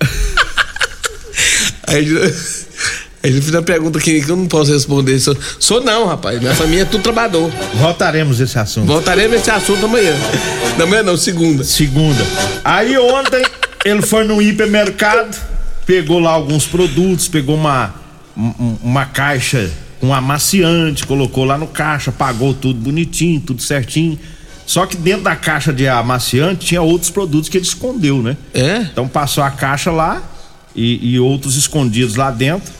Aí, 1.88 2.04
aí 2.04 3.30
ele 3.30 3.40
fez 3.40 3.54
uma 3.54 3.62
pergunta 3.62 3.98
aqui 3.98 4.20
que 4.20 4.28
eu 4.30 4.36
não 4.36 4.46
posso 4.48 4.72
responder. 4.72 5.18
Sou, 5.20 5.36
sou 5.60 5.80
não, 5.82 6.06
rapaz. 6.06 6.38
Minha 6.40 6.54
família 6.54 6.82
é 6.82 6.84
tudo 6.84 7.02
trabalhador. 7.02 7.50
Voltaremos 7.74 8.40
esse 8.40 8.58
assunto. 8.58 8.86
Voltaremos 8.88 9.36
esse 9.40 9.50
assunto 9.50 9.84
amanhã. 9.86 10.12
Não, 10.76 10.84
amanhã 10.84 11.02
não, 11.02 11.16
segunda. 11.16 11.64
Segunda. 11.64 12.22
Aí 12.62 12.98
ontem 12.98 13.42
ele 13.84 14.02
foi 14.02 14.24
no 14.24 14.42
hipermercado, 14.42 15.34
pegou 15.86 16.18
lá 16.18 16.32
alguns 16.32 16.66
produtos, 16.66 17.28
pegou 17.28 17.54
uma, 17.56 17.94
um- 18.36 18.76
uma 18.82 19.06
caixa 19.06 19.70
com 20.06 20.14
amaciante, 20.14 21.04
colocou 21.04 21.44
lá 21.44 21.58
no 21.58 21.66
caixa, 21.66 22.12
pagou 22.12 22.54
tudo 22.54 22.78
bonitinho, 22.80 23.40
tudo 23.40 23.60
certinho. 23.60 24.18
Só 24.64 24.86
que 24.86 24.96
dentro 24.96 25.22
da 25.22 25.34
caixa 25.36 25.72
de 25.72 25.86
amaciante 25.88 26.66
tinha 26.66 26.82
outros 26.82 27.10
produtos 27.10 27.48
que 27.48 27.56
ele 27.56 27.64
escondeu, 27.66 28.22
né? 28.22 28.36
É? 28.54 28.78
Então 28.82 29.08
passou 29.08 29.42
a 29.42 29.50
caixa 29.50 29.90
lá 29.90 30.22
e, 30.74 31.14
e 31.14 31.18
outros 31.20 31.56
escondidos 31.56 32.14
lá 32.16 32.30
dentro. 32.30 32.72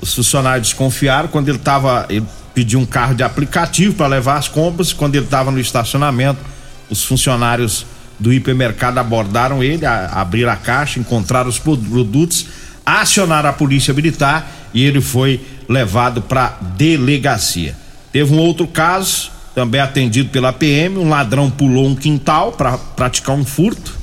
Os 0.00 0.14
funcionários 0.14 0.68
desconfiaram 0.68 1.28
quando 1.28 1.48
ele 1.48 1.58
tava. 1.58 2.06
Ele 2.08 2.24
pediu 2.54 2.80
um 2.80 2.86
carro 2.86 3.14
de 3.14 3.22
aplicativo 3.22 3.94
para 3.94 4.06
levar 4.06 4.36
as 4.36 4.48
compras. 4.48 4.92
Quando 4.92 5.14
ele 5.16 5.24
estava 5.26 5.50
no 5.50 5.60
estacionamento, 5.60 6.40
os 6.88 7.04
funcionários 7.04 7.84
do 8.18 8.32
hipermercado 8.32 8.98
abordaram 9.00 9.62
ele, 9.62 9.84
a- 9.86 10.06
abriram 10.14 10.50
a 10.52 10.56
caixa, 10.56 10.98
encontraram 10.98 11.48
os 11.48 11.58
pro- 11.58 11.76
produtos, 11.76 12.46
acionaram 12.84 13.48
a 13.50 13.52
polícia 13.52 13.92
militar 13.94 14.59
e 14.72 14.84
ele 14.84 15.00
foi 15.00 15.40
levado 15.68 16.22
para 16.22 16.58
delegacia. 16.76 17.76
Teve 18.12 18.34
um 18.34 18.38
outro 18.38 18.66
caso, 18.66 19.30
também 19.54 19.80
atendido 19.80 20.30
pela 20.30 20.52
PM, 20.52 20.98
um 20.98 21.08
ladrão 21.08 21.50
pulou 21.50 21.86
um 21.86 21.94
quintal 21.94 22.52
para 22.52 22.76
praticar 22.76 23.36
um 23.36 23.44
furto. 23.44 23.98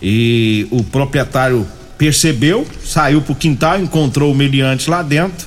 E 0.00 0.66
o 0.70 0.82
proprietário 0.82 1.66
percebeu, 1.96 2.66
saiu 2.84 3.22
pro 3.22 3.34
quintal, 3.34 3.80
encontrou 3.80 4.32
o 4.32 4.34
meliante 4.34 4.90
lá 4.90 5.02
dentro. 5.02 5.46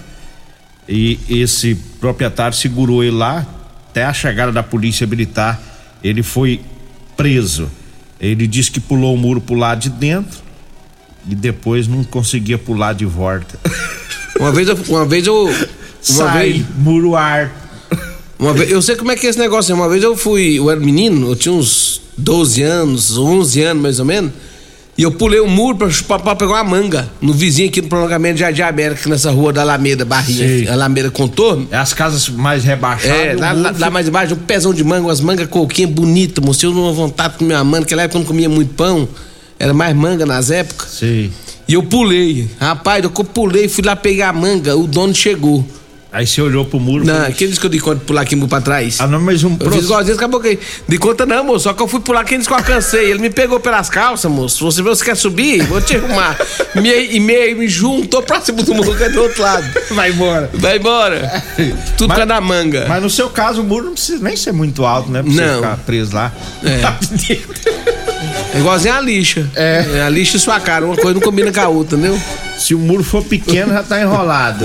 E 0.87 1.19
esse 1.29 1.75
proprietário 1.99 2.55
segurou 2.55 3.03
ele 3.03 3.15
lá 3.15 3.45
até 3.89 4.05
a 4.05 4.13
chegada 4.13 4.51
da 4.51 4.63
polícia 4.63 5.05
militar. 5.07 5.61
Ele 6.03 6.21
foi 6.21 6.61
preso. 7.17 7.69
Ele 8.19 8.47
disse 8.47 8.71
que 8.71 8.79
pulou 8.79 9.13
o 9.13 9.17
muro 9.17 9.41
pro 9.41 9.55
lado 9.55 9.81
de 9.81 9.89
dentro 9.89 10.39
e 11.27 11.35
depois 11.35 11.87
não 11.87 12.03
conseguia 12.03 12.57
pular 12.57 12.93
de 12.93 13.05
volta. 13.05 13.59
Uma 14.39 14.51
vez 14.51 14.67
eu. 14.67 14.77
Uma 14.89 15.05
vez 15.05 15.25
eu. 15.27 15.45
Uma 15.45 15.57
Sai, 16.01 16.51
vez, 16.53 16.65
muro 16.77 17.15
ar. 17.15 17.51
uma 18.37 18.53
vez. 18.53 18.69
Eu 18.69 18.81
sei 18.81 18.95
como 18.95 19.11
é 19.11 19.15
que 19.15 19.25
é 19.25 19.29
esse 19.29 19.39
negócio. 19.39 19.73
Uma 19.75 19.89
vez 19.89 20.03
eu 20.03 20.15
fui. 20.15 20.59
Eu 20.59 20.69
era 20.69 20.79
menino, 20.79 21.29
eu 21.29 21.35
tinha 21.35 21.53
uns 21.53 22.01
12 22.17 22.61
anos, 22.61 23.17
11 23.17 23.61
anos 23.61 23.81
mais 23.83 23.99
ou 23.99 24.05
menos. 24.05 24.31
E 24.97 25.03
eu 25.03 25.11
pulei 25.11 25.41
o 25.41 25.47
muro 25.47 25.77
pra, 25.77 25.89
pra, 26.07 26.19
pra 26.19 26.35
pegar 26.37 26.53
uma 26.53 26.63
manga 26.63 27.09
no 27.19 27.33
vizinho 27.33 27.67
aqui 27.67 27.81
no 27.81 27.89
prolongamento 27.89 28.35
de 28.35 28.39
Jardim 28.39 28.61
América, 28.61 29.09
nessa 29.09 29.29
rua 29.29 29.51
da 29.51 29.59
Alameda, 29.61 30.05
Barrinha, 30.05 30.47
Sei. 30.47 30.67
Alameda 30.69 31.11
Contorno. 31.11 31.67
É 31.69 31.75
as 31.75 31.93
casas 31.93 32.29
mais 32.29 32.63
rebaixadas. 32.63 33.17
É, 33.19 33.35
lá, 33.35 33.51
lá, 33.51 33.75
lá 33.77 33.89
mais 33.89 34.07
embaixo, 34.07 34.35
um 34.35 34.37
pezão 34.37 34.73
de 34.73 34.85
manga, 34.85 35.07
umas 35.07 35.19
mangas 35.19 35.47
coquinha 35.47 35.85
bonita, 35.87 36.39
mostrei 36.39 36.69
uma 36.71 36.93
vontade 36.93 37.33
de 37.33 37.39
comer 37.39 37.55
uma 37.55 37.63
manga, 37.65 37.79
naquela 37.81 38.03
época 38.03 38.17
eu 38.17 38.21
não 38.21 38.25
comia 38.27 38.47
muito 38.47 38.73
pão, 38.73 39.05
era 39.59 39.73
mais 39.73 39.93
manga 39.93 40.25
nas 40.25 40.49
épocas. 40.49 40.91
Sei. 40.91 41.29
E 41.67 41.73
eu 41.73 41.83
pulei. 41.83 42.47
Rapaz, 42.59 43.03
eu 43.03 43.09
pulei, 43.09 43.67
fui 43.67 43.83
lá 43.83 43.95
pegar 43.95 44.29
a 44.29 44.33
manga, 44.33 44.75
o 44.75 44.85
dono 44.87 45.13
chegou. 45.15 45.65
Aí 46.11 46.25
você 46.25 46.41
olhou 46.41 46.63
pro 46.63 46.79
muro. 46.79 47.03
Não, 47.03 47.29
quem 47.33 47.45
disse 47.45 47.59
que 47.59 47.65
eu 47.65 47.69
dei 47.69 47.79
conta 47.81 47.97
de 47.97 48.05
pular 48.05 48.21
aqui 48.21 48.37
pra 48.47 48.61
trás? 48.61 49.01
Ah, 49.01 49.07
não, 49.07 49.19
mas 49.19 49.43
um 49.43 49.49
Eu 49.49 49.57
fiz 49.57 49.63
processo. 49.63 49.85
igualzinho, 49.87 50.15
acabou 50.15 50.39
que. 50.39 50.57
De 50.87 50.97
conta 50.97 51.25
não, 51.25 51.43
moço. 51.43 51.63
Só 51.65 51.73
que 51.73 51.83
eu 51.83 51.89
fui 51.89 51.99
pular, 51.99 52.23
quem 52.23 52.37
disse 52.37 52.47
que 52.47 52.53
eu 52.53 52.57
alcancei? 52.57 53.09
Ele 53.11 53.19
me 53.19 53.29
pegou 53.29 53.59
pelas 53.59 53.89
calças, 53.89 54.31
moço. 54.31 54.63
Você, 54.63 54.81
você 54.81 55.03
quer 55.03 55.17
subir? 55.17 55.63
Vou 55.63 55.81
te 55.81 55.97
arrumar. 55.97 56.37
me, 56.73 56.89
e 56.89 57.19
me, 57.19 57.55
me 57.55 57.67
juntou 57.67 58.21
pra 58.21 58.39
cima 58.39 58.63
do 58.63 58.73
muro, 58.73 58.95
que 58.95 59.03
é 59.03 59.09
do 59.09 59.23
outro 59.23 59.41
lado. 59.41 59.65
Vai 59.91 60.11
embora. 60.11 60.49
Vai 60.53 60.77
embora. 60.77 61.43
Tudo 61.97 62.07
Mas- 62.07 62.15
pra 62.17 62.23
dar 62.25 62.39
manga. 62.39 62.85
Mas 62.87 63.03
no 63.03 63.09
seu 63.09 63.29
caso, 63.29 63.59
o 63.59 63.65
muro 63.65 63.87
não 63.87 63.93
precisa 63.93 64.23
nem 64.23 64.37
ser 64.37 64.53
muito 64.53 64.85
alto, 64.85 65.11
né? 65.11 65.21
Pra 65.21 65.29
você 65.33 65.41
Não. 65.45 65.55
ficar 65.55 65.77
preso 65.79 66.15
lá. 66.15 66.31
É 68.53 68.59
igualzinho 68.59 68.93
a 68.93 69.01
lixa. 69.01 69.49
É. 69.55 70.03
A 70.05 70.09
lixa 70.09 70.37
e 70.37 70.39
sua 70.39 70.59
cara. 70.59 70.85
Uma 70.85 70.95
coisa 70.95 71.13
não 71.13 71.21
combina 71.21 71.51
com 71.51 71.59
a 71.59 71.67
outra, 71.67 71.97
entendeu? 71.97 72.19
Se 72.57 72.73
o 72.73 72.79
muro 72.79 73.03
for 73.03 73.23
pequeno, 73.23 73.73
já 73.73 73.83
tá 73.83 74.01
enrolado. 74.01 74.63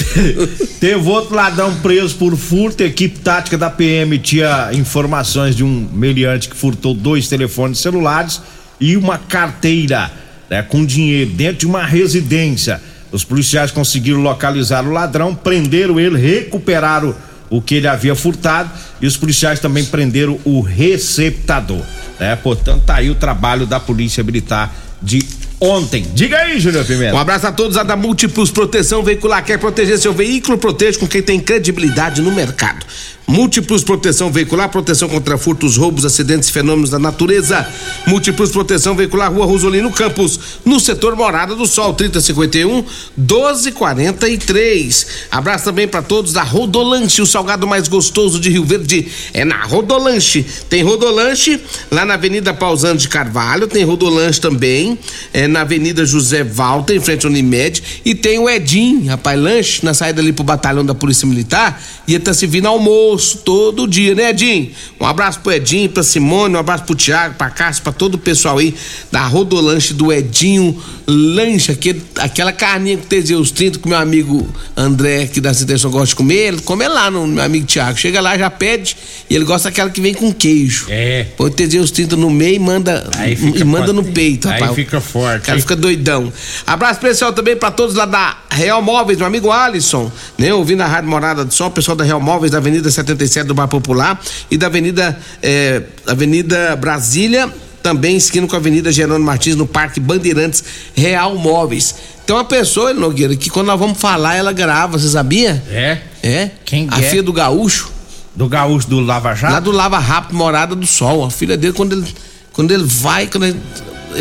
Teve 0.78 1.08
outro 1.08 1.34
ladrão 1.34 1.74
preso 1.76 2.14
por 2.16 2.36
furto. 2.36 2.82
A 2.82 2.86
equipe 2.86 3.18
tática 3.18 3.58
da 3.58 3.68
PM 3.68 4.16
tinha 4.18 4.70
informações 4.72 5.56
de 5.56 5.64
um 5.64 5.88
meliante 5.92 6.48
que 6.48 6.56
furtou 6.56 6.94
dois 6.94 7.28
telefones 7.28 7.78
celulares 7.78 8.40
e 8.80 8.96
uma 8.96 9.18
carteira 9.18 10.10
né, 10.48 10.62
com 10.62 10.84
dinheiro 10.84 11.30
dentro 11.30 11.58
de 11.58 11.66
uma 11.66 11.84
residência. 11.84 12.80
Os 13.10 13.24
policiais 13.24 13.72
conseguiram 13.72 14.20
localizar 14.20 14.86
o 14.86 14.92
ladrão, 14.92 15.34
prenderam 15.34 15.98
ele, 15.98 16.16
recuperaram 16.16 17.14
o 17.50 17.60
que 17.60 17.74
ele 17.74 17.88
havia 17.88 18.14
furtado 18.14 18.70
e 19.00 19.06
os 19.06 19.16
policiais 19.16 19.58
também 19.58 19.84
prenderam 19.84 20.38
o 20.44 20.60
receptador. 20.60 21.82
Né? 22.20 22.36
Portanto, 22.36 22.82
tá 22.84 22.96
aí 22.96 23.10
o 23.10 23.14
trabalho 23.14 23.66
da 23.66 23.80
Polícia 23.80 24.22
Militar 24.22 24.72
de 25.02 25.26
ontem. 25.58 26.06
Diga 26.14 26.36
aí, 26.36 26.60
Júnior 26.60 26.84
Pimenta. 26.84 27.14
Um 27.14 27.18
abraço 27.18 27.46
a 27.46 27.52
todos 27.52 27.78
a 27.78 27.82
da 27.82 27.96
Múltiplos 27.96 28.50
Proteção 28.50 29.02
Veicular. 29.02 29.42
Quer 29.42 29.58
proteger 29.58 29.98
seu 29.98 30.12
veículo? 30.12 30.58
Proteja 30.58 30.98
com 30.98 31.06
quem 31.06 31.22
tem 31.22 31.40
credibilidade 31.40 32.20
no 32.20 32.30
mercado. 32.30 32.84
Múltiplos 33.30 33.84
Proteção 33.84 34.28
Veicular, 34.32 34.68
proteção 34.68 35.08
contra 35.08 35.38
furtos, 35.38 35.76
roubos, 35.76 36.04
acidentes 36.04 36.48
e 36.48 36.52
fenômenos 36.52 36.90
da 36.90 36.98
natureza. 36.98 37.64
Múltiplos 38.04 38.50
Proteção 38.50 38.96
Veicular, 38.96 39.32
Rua 39.32 39.46
Rosolino 39.46 39.92
Campos, 39.92 40.40
no 40.64 40.80
setor 40.80 41.14
Morada 41.14 41.54
do 41.54 41.64
Sol, 41.64 41.94
3051 41.94 42.84
1243. 43.16 45.06
Abraço 45.30 45.66
também 45.66 45.86
para 45.86 46.02
todos 46.02 46.32
da 46.32 46.42
Rodolanche, 46.42 47.22
o 47.22 47.26
salgado 47.26 47.68
mais 47.68 47.86
gostoso 47.86 48.40
de 48.40 48.50
Rio 48.50 48.64
Verde 48.64 49.06
é 49.32 49.44
na 49.44 49.62
Rodolanche. 49.62 50.44
Tem 50.68 50.82
Rodolanche 50.82 51.60
lá 51.88 52.04
na 52.04 52.14
Avenida 52.14 52.52
Pausano 52.52 52.98
de 52.98 53.08
Carvalho, 53.08 53.68
tem 53.68 53.84
Rodolanche 53.84 54.40
também, 54.40 54.98
é 55.32 55.46
na 55.46 55.60
Avenida 55.60 56.04
José 56.04 56.42
Walter, 56.42 56.96
em 56.96 57.00
frente 57.00 57.26
ao 57.26 57.30
Unimed, 57.30 57.80
e 58.04 58.12
tem 58.12 58.40
o 58.40 58.50
Edim, 58.50 59.06
rapaz, 59.06 59.40
lanche 59.40 59.84
na 59.84 59.94
saída 59.94 60.20
ali 60.20 60.32
pro 60.32 60.42
batalhão 60.42 60.84
da 60.84 60.96
Polícia 60.96 61.28
Militar, 61.28 61.80
e 62.08 62.14
ele 62.14 62.24
tá 62.24 62.34
servindo 62.34 62.66
almoço 62.66 63.19
todo 63.20 63.86
dia, 63.86 64.14
né, 64.14 64.30
Edim? 64.30 64.72
Um 65.00 65.06
abraço 65.06 65.40
pro 65.40 65.52
Edinho, 65.52 65.88
pra 65.88 66.02
Simone, 66.02 66.54
um 66.54 66.58
abraço 66.58 66.84
pro 66.84 66.94
Thiago, 66.94 67.34
pra 67.34 67.50
Cássio, 67.50 67.82
pra 67.82 67.92
todo 67.92 68.14
o 68.14 68.18
pessoal 68.18 68.58
aí 68.58 68.74
da 69.10 69.26
Rodolanche 69.26 69.94
do 69.94 70.12
Edinho 70.12 70.80
Lanche, 71.10 71.72
aquele, 71.72 72.02
aquela 72.16 72.52
carninha 72.52 72.96
com 72.96 73.04
Teseus 73.04 73.50
30 73.50 73.80
que 73.80 73.88
meu 73.88 73.98
amigo 73.98 74.48
André, 74.76 75.26
que 75.26 75.40
da 75.40 75.52
Citação 75.52 75.90
gosta 75.90 76.08
de 76.08 76.16
comer, 76.16 76.48
ele 76.48 76.60
come 76.60 76.86
lá 76.86 77.10
no 77.10 77.26
meu 77.26 77.42
amigo 77.42 77.66
Thiago. 77.66 77.98
Chega 77.98 78.20
lá, 78.20 78.38
já 78.38 78.48
pede, 78.48 78.96
e 79.28 79.34
ele 79.34 79.44
gosta 79.44 79.68
daquela 79.70 79.90
que 79.90 80.00
vem 80.00 80.14
com 80.14 80.32
queijo. 80.32 80.86
É. 80.88 81.26
Põe 81.36 81.48
o 81.48 81.50
Teseus 81.50 81.90
30 81.90 82.16
no 82.16 82.30
meio 82.30 82.56
e 82.56 82.58
manda, 82.58 83.08
Aí 83.16 83.36
e 83.54 83.64
manda 83.64 83.92
no 83.92 84.04
peito, 84.04 84.48
Aí 84.48 84.60
rapaz. 84.60 84.74
fica 84.74 85.00
forte. 85.00 85.42
O 85.42 85.46
cara 85.46 85.58
fica 85.58 85.76
doidão. 85.76 86.32
Abraço 86.66 86.94
especial 86.94 87.32
também 87.32 87.56
pra 87.56 87.70
todos 87.70 87.94
lá 87.96 88.04
da 88.04 88.38
Real 88.50 88.80
Móveis, 88.80 89.18
meu 89.18 89.26
amigo 89.26 89.50
Alisson, 89.50 90.10
né? 90.38 90.52
Ouvindo 90.54 90.82
a 90.82 90.86
Rádio 90.86 91.10
Morada 91.10 91.44
do 91.44 91.52
Sol, 91.52 91.68
o 91.68 91.70
pessoal 91.70 91.96
da 91.96 92.04
Real 92.04 92.20
Móveis, 92.20 92.52
da 92.52 92.58
Avenida 92.58 92.90
77 93.00 93.46
do 93.46 93.54
Bar 93.54 93.68
Popular 93.68 94.20
e 94.50 94.56
da 94.56 94.66
Avenida, 94.66 95.18
eh, 95.42 95.82
Avenida 96.06 96.76
Brasília 96.76 97.52
também 97.82 98.16
esquina 98.16 98.46
com 98.46 98.54
a 98.54 98.58
Avenida 98.58 98.92
Gerônimo 98.92 99.24
Martins, 99.24 99.56
no 99.56 99.66
Parque 99.66 99.98
Bandeirantes 99.98 100.62
Real 100.94 101.34
Móveis. 101.36 101.94
Tem 102.26 102.36
uma 102.36 102.44
pessoa, 102.44 102.92
Nogueira, 102.92 103.34
que 103.34 103.48
quando 103.48 103.68
nós 103.68 103.78
vamos 103.80 103.98
falar, 103.98 104.34
ela 104.36 104.52
grava, 104.52 104.98
você 104.98 105.08
sabia? 105.08 105.62
É? 105.70 105.98
É? 106.22 106.50
Quem 106.64 106.86
A 106.90 107.00
é? 107.00 107.02
filha 107.02 107.22
do 107.22 107.32
Gaúcho, 107.32 107.90
Do 108.36 108.48
gaúcho 108.48 108.86
do 108.86 109.00
Lava 109.00 109.34
Jato? 109.34 109.52
lá 109.54 109.60
do 109.60 109.70
Lava 109.72 109.98
Rápido, 109.98 110.36
Morada 110.36 110.74
do 110.76 110.86
Sol. 110.86 111.24
A 111.24 111.30
filha 111.30 111.56
dele, 111.56 111.72
quando 111.72 111.94
ele, 111.94 112.14
quando 112.52 112.70
ele 112.70 112.84
vai, 112.84 113.26
quando 113.26 113.44
ele, 113.46 113.58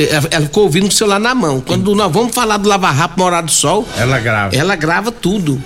ela 0.09 0.27
ela 0.31 0.45
ficou 0.45 0.63
ouvindo 0.63 0.83
com 0.83 0.89
o 0.93 0.95
celular 0.95 1.19
na 1.19 1.36
mão. 1.36 1.59
Quando 1.62 1.93
nós 1.93 2.12
vamos 2.12 2.33
falar 2.33 2.55
do 2.57 2.69
Lava 2.69 2.89
Rápido, 2.89 3.17
Morada 3.19 3.45
do 3.48 3.51
Sol, 3.51 3.86
Ela 3.98 4.19
grava. 4.19 4.55
ela 4.55 4.75
grava 4.77 5.12
tudo. 5.12 5.62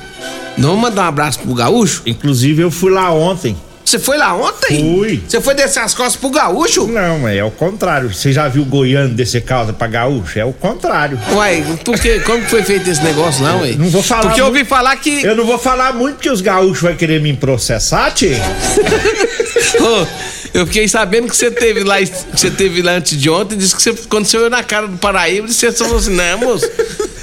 Não 0.58 0.70
vamos 0.70 0.82
mandar 0.84 1.04
um 1.04 1.08
abraço 1.08 1.40
pro 1.40 1.54
Gaúcho? 1.54 2.04
Inclusive, 2.06 2.62
eu 2.62 2.72
fui 2.72 2.92
lá 2.92 3.12
ontem. 3.12 3.56
Você 3.84 4.00
foi 4.00 4.18
lá 4.18 4.34
ontem? 4.34 4.96
Fui. 4.98 5.24
Você 5.28 5.42
foi 5.42 5.54
descer 5.54 5.82
as 5.82 5.94
costas 5.94 6.16
pro 6.16 6.30
Gaúcho? 6.30 6.88
Não, 6.88 7.28
é 7.28 7.44
o 7.44 7.52
contrário. 7.52 8.14
Você 8.14 8.32
já 8.32 8.48
viu 8.48 8.64
goiano 8.64 9.14
descer 9.14 9.42
calça 9.44 9.74
pra 9.74 9.88
gaúcho? 9.88 10.40
É 10.40 10.46
o 10.46 10.54
contrário. 10.54 11.20
Uai, 11.34 11.64
por 11.84 12.00
quê? 12.00 12.20
Como 12.22 12.42
que 12.44 12.50
foi 12.50 12.64
feito 12.64 12.90
esse 12.90 13.04
negócio 13.04 13.44
lá, 13.44 13.58
ué? 13.58 13.74
Não 13.74 13.90
vou 13.90 14.02
falar 14.02 14.22
Porque 14.22 14.40
eu 14.42 14.46
ouvi 14.46 14.60
muito. 14.60 14.70
falar 14.70 14.96
que. 14.96 15.24
Eu 15.24 15.36
não 15.36 15.46
vou 15.46 15.60
falar 15.60 15.94
muito 15.94 16.18
que 16.18 16.30
os 16.30 16.40
gaúchos 16.40 16.82
vão 16.82 16.96
querer 16.96 17.22
me 17.22 17.34
processar, 17.36 18.10
tio. 18.12 18.32
Ô, 19.82 20.08
eu 20.54 20.66
fiquei 20.68 20.88
sabendo 20.88 21.28
que 21.28 21.36
você 21.36 21.50
teve 21.50 21.84
lá, 21.84 21.98
que 21.98 22.38
você 22.38 22.52
teve 22.52 22.82
lá 22.82 22.94
antes 22.94 23.20
de 23.20 23.30
ontem, 23.30 23.58
disse 23.58 23.76
que 23.76 23.82
você, 23.82 23.94
quando 24.08 24.26
você 24.26 24.38
olhou 24.38 24.50
na 24.50 24.64
cara 24.64 24.88
do 24.88 24.98
Paraíba, 24.98 25.48
você 25.48 25.72
falou 25.72 25.98
assim, 25.98 26.16
não, 26.16 26.38
moço, 26.38 26.70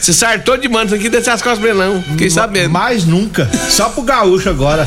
você 0.01 0.13
sartou 0.13 0.57
de 0.57 0.69
mano, 0.69 0.87
isso 0.87 0.95
aqui 0.95 1.09
descer 1.09 1.31
as 1.31 1.43
costas 1.43 1.61
pra 1.61 1.75
não. 1.75 2.03
Fiquei 2.03 2.31
sabendo. 2.31 2.71
Mais 2.71 3.05
nunca. 3.05 3.49
Só 3.69 3.89
pro 3.91 4.03
gaúcho 4.03 4.49
agora. 4.49 4.85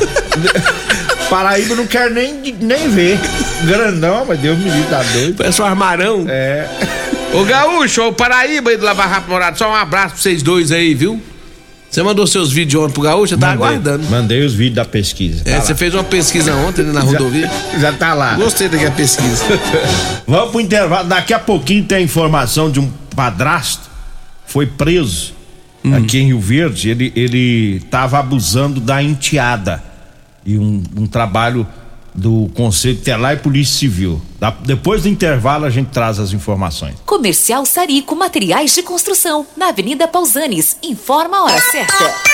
Paraíba 1.30 1.74
não 1.74 1.86
quero 1.86 2.12
nem, 2.12 2.54
nem 2.60 2.88
ver. 2.90 3.18
Grandão, 3.64 4.24
mas 4.26 4.38
Deus 4.38 4.58
me 4.58 4.64
livre, 4.64 4.90
tá 4.90 5.02
doido. 5.02 5.36
Parece 5.36 5.62
um 5.62 5.64
armarão. 5.64 6.26
É. 6.28 6.68
Ô 7.32 7.44
Gaúcho, 7.44 8.02
ô 8.02 8.12
Paraíba 8.12 8.70
aí 8.70 8.76
do 8.76 8.84
Lava 8.84 9.04
Rápido 9.06 9.30
Morado, 9.30 9.58
só 9.58 9.68
um 9.68 9.74
abraço 9.74 10.14
pra 10.14 10.22
vocês 10.22 10.42
dois 10.42 10.70
aí, 10.70 10.94
viu? 10.94 11.20
Você 11.94 12.02
mandou 12.02 12.26
seus 12.26 12.50
vídeos 12.50 12.82
ontem 12.82 12.92
pro 12.92 13.02
Gaúcho, 13.04 13.34
eu 13.34 13.38
tava 13.38 13.52
Mandei- 13.52 13.68
aguardando. 13.68 14.10
Mandei 14.10 14.44
os 14.44 14.52
vídeos 14.52 14.74
da 14.74 14.84
pesquisa. 14.84 15.42
É, 15.46 15.54
Tá 15.58 15.60
você 15.62 15.72
lá. 15.74 15.78
fez 15.78 15.94
uma 15.94 16.02
pesquisa 16.02 16.52
ontem 16.56 16.82
né, 16.82 16.90
na 16.92 17.00
rodovia. 17.02 17.48
Já 17.78 17.92
tá 17.92 18.12
lá. 18.14 18.34
Gostei 18.34 18.68
daquela 18.68 18.90
pesquisa. 18.90 19.44
Vamos 20.26 20.50
pro 20.50 20.60
intervalo. 20.60 21.06
Daqui 21.08 21.32
a 21.32 21.38
pouquinho 21.38 21.84
tem 21.84 21.98
a 21.98 22.00
informação 22.00 22.68
de 22.68 22.80
um 22.80 22.90
padrasto 23.14 23.88
foi 24.44 24.66
preso 24.66 25.34
aqui 25.96 26.18
em 26.18 26.26
Rio 26.26 26.40
Verde. 26.40 26.90
Ele, 26.90 27.12
ele 27.14 27.78
tava 27.88 28.18
abusando 28.18 28.80
da 28.80 29.00
enteada. 29.00 29.80
E 30.44 30.58
um, 30.58 30.82
um 30.96 31.06
trabalho 31.06 31.64
do 32.14 32.50
Conselho 32.54 32.98
Telar 32.98 33.34
e 33.34 33.38
Polícia 33.38 33.78
Civil. 33.78 34.20
Da- 34.38 34.50
depois 34.50 35.02
do 35.02 35.08
intervalo 35.08 35.64
a 35.64 35.70
gente 35.70 35.88
traz 35.88 36.18
as 36.18 36.32
informações. 36.32 36.94
Comercial 37.04 37.64
Sarico 37.66 38.14
Materiais 38.14 38.74
de 38.74 38.82
Construção, 38.82 39.46
na 39.56 39.68
Avenida 39.68 40.06
Pausanes. 40.06 40.76
Informa 40.82 41.38
a 41.38 41.44
hora 41.44 41.60
certa. 41.60 42.33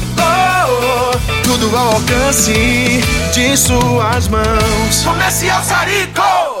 Oh, 0.17 1.17
tudo 1.43 1.75
ao 1.75 1.93
alcance 1.93 3.01
de 3.33 3.57
suas 3.57 4.27
mãos. 4.27 5.03
Comercial 5.03 5.63
Sarico. 5.63 6.60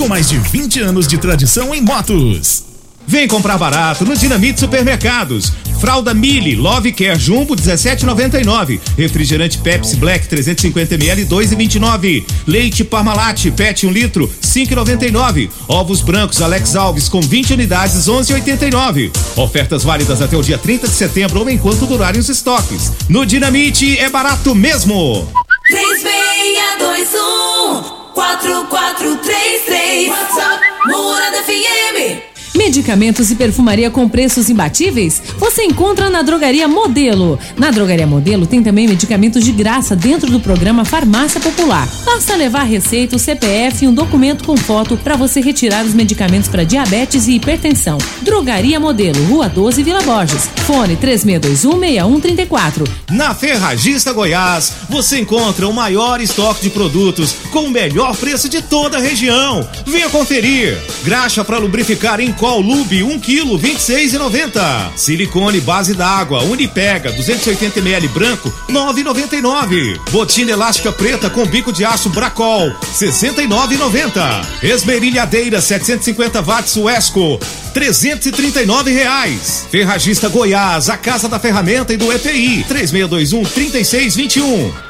com 0.00 0.08
mais 0.08 0.30
de 0.30 0.38
20 0.38 0.80
anos 0.80 1.06
de 1.06 1.18
tradição 1.18 1.74
em 1.74 1.82
motos. 1.82 2.64
Vem 3.06 3.28
comprar 3.28 3.58
barato 3.58 4.06
no 4.06 4.16
Dinamite 4.16 4.58
Supermercados. 4.58 5.52
Fralda 5.78 6.14
Mili 6.14 6.54
Love 6.54 6.90
Care 6.92 7.18
Jumbo 7.18 7.54
17,99. 7.54 8.80
Refrigerante 8.96 9.58
Pepsi 9.58 9.96
Black 9.96 10.26
350 10.26 10.94
ml 10.94 11.26
2,29. 11.26 12.24
Leite 12.46 12.82
Parmalat 12.82 13.50
PET 13.50 13.86
1 13.86 13.90
litro 13.90 14.32
5,99. 14.42 15.50
Ovos 15.68 16.00
brancos 16.00 16.40
Alex 16.40 16.74
Alves 16.74 17.06
com 17.06 17.20
20 17.20 17.52
unidades 17.52 18.08
11,89. 18.08 19.10
Ofertas 19.36 19.82
válidas 19.82 20.22
até 20.22 20.34
o 20.34 20.42
dia 20.42 20.56
30 20.56 20.88
de 20.88 20.94
setembro 20.94 21.40
ou 21.40 21.50
enquanto 21.50 21.84
durarem 21.84 22.18
os 22.18 22.30
estoques. 22.30 22.90
No 23.06 23.26
Dinamite 23.26 23.98
é 23.98 24.08
barato 24.08 24.54
mesmo. 24.54 25.28
3621 25.68 27.99
4433 28.20 30.10
WhatsApp 30.10 30.60
Morada 30.92 31.40
FM 31.42 32.20
Medicamentos 32.54 33.30
e 33.30 33.36
perfumaria 33.36 33.90
com 33.90 34.08
preços 34.08 34.50
imbatíveis? 34.50 35.22
Você 35.38 35.62
encontra 35.62 36.10
na 36.10 36.20
Drogaria 36.20 36.66
Modelo. 36.66 37.38
Na 37.56 37.70
Drogaria 37.70 38.06
Modelo 38.06 38.44
tem 38.44 38.60
também 38.60 38.88
medicamentos 38.88 39.44
de 39.44 39.52
graça 39.52 39.94
dentro 39.94 40.30
do 40.30 40.40
programa 40.40 40.84
Farmácia 40.84 41.40
Popular. 41.40 41.88
Basta 42.04 42.34
levar 42.34 42.64
receita, 42.64 43.14
o 43.14 43.18
CPF 43.18 43.84
e 43.84 43.88
um 43.88 43.94
documento 43.94 44.42
com 44.44 44.56
foto 44.56 44.96
para 44.96 45.16
você 45.16 45.40
retirar 45.40 45.84
os 45.84 45.94
medicamentos 45.94 46.48
para 46.48 46.64
diabetes 46.64 47.28
e 47.28 47.36
hipertensão. 47.36 47.98
Drogaria 48.22 48.80
Modelo, 48.80 49.22
Rua 49.26 49.48
12, 49.48 49.82
Vila 49.84 50.02
Borges. 50.02 50.48
Fone 50.66 50.96
36216134. 50.96 52.88
Na 53.10 53.32
Ferragista 53.32 54.12
Goiás, 54.12 54.72
você 54.88 55.20
encontra 55.20 55.68
o 55.68 55.72
maior 55.72 56.20
estoque 56.20 56.62
de 56.62 56.70
produtos 56.70 57.36
com 57.52 57.66
o 57.66 57.70
melhor 57.70 58.16
preço 58.16 58.48
de 58.48 58.60
toda 58.60 58.96
a 58.96 59.00
região. 59.00 59.68
Venha 59.86 60.08
conferir. 60.08 60.76
Graxa 61.04 61.44
para 61.44 61.58
lubrificar 61.58 62.20
em 62.20 62.32
Col 62.40 62.62
Lube 62.62 63.02
1 63.02 63.20
kg 63.20 63.58
26,90. 63.58 64.96
Silicone 64.96 65.60
base 65.60 65.92
d'água 65.92 66.42
Unipega 66.44 67.12
280 67.12 67.80
ml 67.80 68.08
branco 68.08 68.50
9,99. 68.66 70.00
Botina 70.10 70.52
elástica 70.52 70.90
preta 70.90 71.28
com 71.28 71.44
bico 71.44 71.70
de 71.70 71.84
aço 71.84 72.08
Bracol 72.08 72.74
69,90. 72.98 74.46
Esmerilhadeira 74.62 75.60
750 75.60 76.40
watts 76.40 76.76
Wesco 76.78 77.38
339 77.74 78.90
reais. 78.90 79.66
Ferragista 79.70 80.30
Goiás, 80.30 80.88
a 80.88 80.96
casa 80.96 81.28
da 81.28 81.38
ferramenta 81.38 81.92
e 81.92 81.98
do 81.98 82.10
EPI 82.10 82.64
3621 82.66 83.44
3621. 83.44 84.89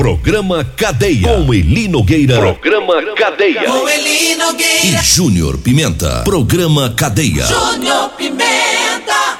Programa 0.00 0.64
Cadeia. 0.64 1.28
Com 1.28 1.52
Eli 1.52 1.86
Nogueira. 1.86 2.34
Programa 2.38 2.94
Cadeia. 3.14 3.64
com 3.64 3.86
Eli 3.86 4.32
E 4.32 4.34
Nogueira 4.36 5.02
Júnior 5.02 5.58
Pimenta. 5.58 6.22
Programa 6.24 6.88
Cadeia. 6.96 7.44
Júnior 7.44 8.08
Pimenta 8.16 9.38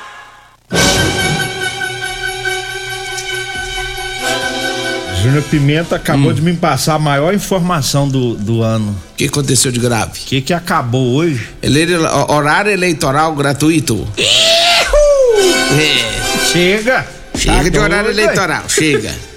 Júnior 5.22 5.42
Pimenta 5.44 5.96
acabou 5.96 6.30
Hum. 6.30 6.34
de 6.34 6.42
me 6.42 6.52
passar 6.54 6.94
a 6.94 6.98
maior 6.98 7.32
informação 7.34 8.06
do, 8.08 8.34
do 8.34 8.62
ano. 8.62 8.90
O 9.12 9.16
que 9.16 9.24
aconteceu 9.26 9.70
de 9.72 9.78
grave? 9.80 10.12
O 10.20 10.24
que, 10.26 10.40
que 10.42 10.52
acabou 10.52 11.14
hoje? 11.14 11.48
Ele, 11.62 11.96
horário 12.28 12.70
eleitoral 12.70 13.34
gratuito. 13.34 14.06
É. 14.18 14.30
Chega! 16.52 17.06
Chega 17.34 17.56
Tá 17.62 17.68
de 17.70 17.78
horário 17.78 18.12
doido, 18.12 18.18
eleitoral, 18.20 18.64
chega. 18.68 19.14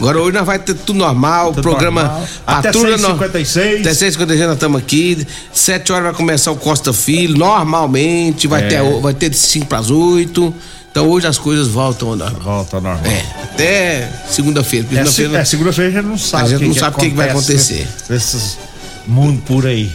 Agora 0.00 0.18
hoje 0.18 0.32
nós 0.32 0.46
vai 0.46 0.58
ter 0.58 0.72
tudo 0.74 0.98
normal, 0.98 1.50
Tudo 1.52 1.62
programa 1.62 2.02
normal. 2.04 2.28
Até 2.46 2.72
Patrulha 2.72 2.96
no- 2.96 3.08
6h56. 3.18 3.80
Até 3.80 3.90
6h56 3.94 4.46
nós 4.46 4.54
estamos 4.54 4.80
aqui. 4.80 5.26
7 5.52 5.92
horas 5.92 6.04
vai 6.06 6.14
começar 6.14 6.50
o 6.50 6.56
Costa 6.56 6.92
Filho, 6.92 7.36
normalmente. 7.36 8.46
Vai, 8.48 8.64
É. 8.64 8.68
ter, 8.68 9.00
vai 9.00 9.12
ter 9.14 9.28
de 9.28 9.36
5 9.36 9.66
para 9.66 9.78
as 9.78 9.90
8. 9.90 10.54
Então 10.90 11.06
hoje 11.08 11.26
as 11.26 11.36
coisas 11.38 11.68
voltam 11.68 12.08
ao 12.08 12.16
normal. 12.16 12.40
Volta 12.42 12.76
ao 12.76 12.82
normal. 12.82 13.04
É, 13.04 13.42
até 13.44 14.12
segunda-feira. 14.28 14.86
É, 14.86 14.88
se- 14.88 14.94
Segunda-feira 15.12 15.38
é, 15.38 15.44
segunda-feira 15.44 15.90
a 15.90 15.94
gente 15.94 16.06
não 16.10 16.18
sabe. 16.18 16.44
A 16.44 16.48
gente 16.48 16.64
não 16.66 16.72
que 16.74 16.80
sabe 16.80 16.96
o 16.96 16.98
que 16.98 17.10
que 17.10 17.16
vai 17.16 17.30
acontece 17.30 17.74
acontecer. 17.74 18.14
Esses 18.14 18.58
mundo 19.06 19.42
por 19.42 19.66
aí. 19.66 19.92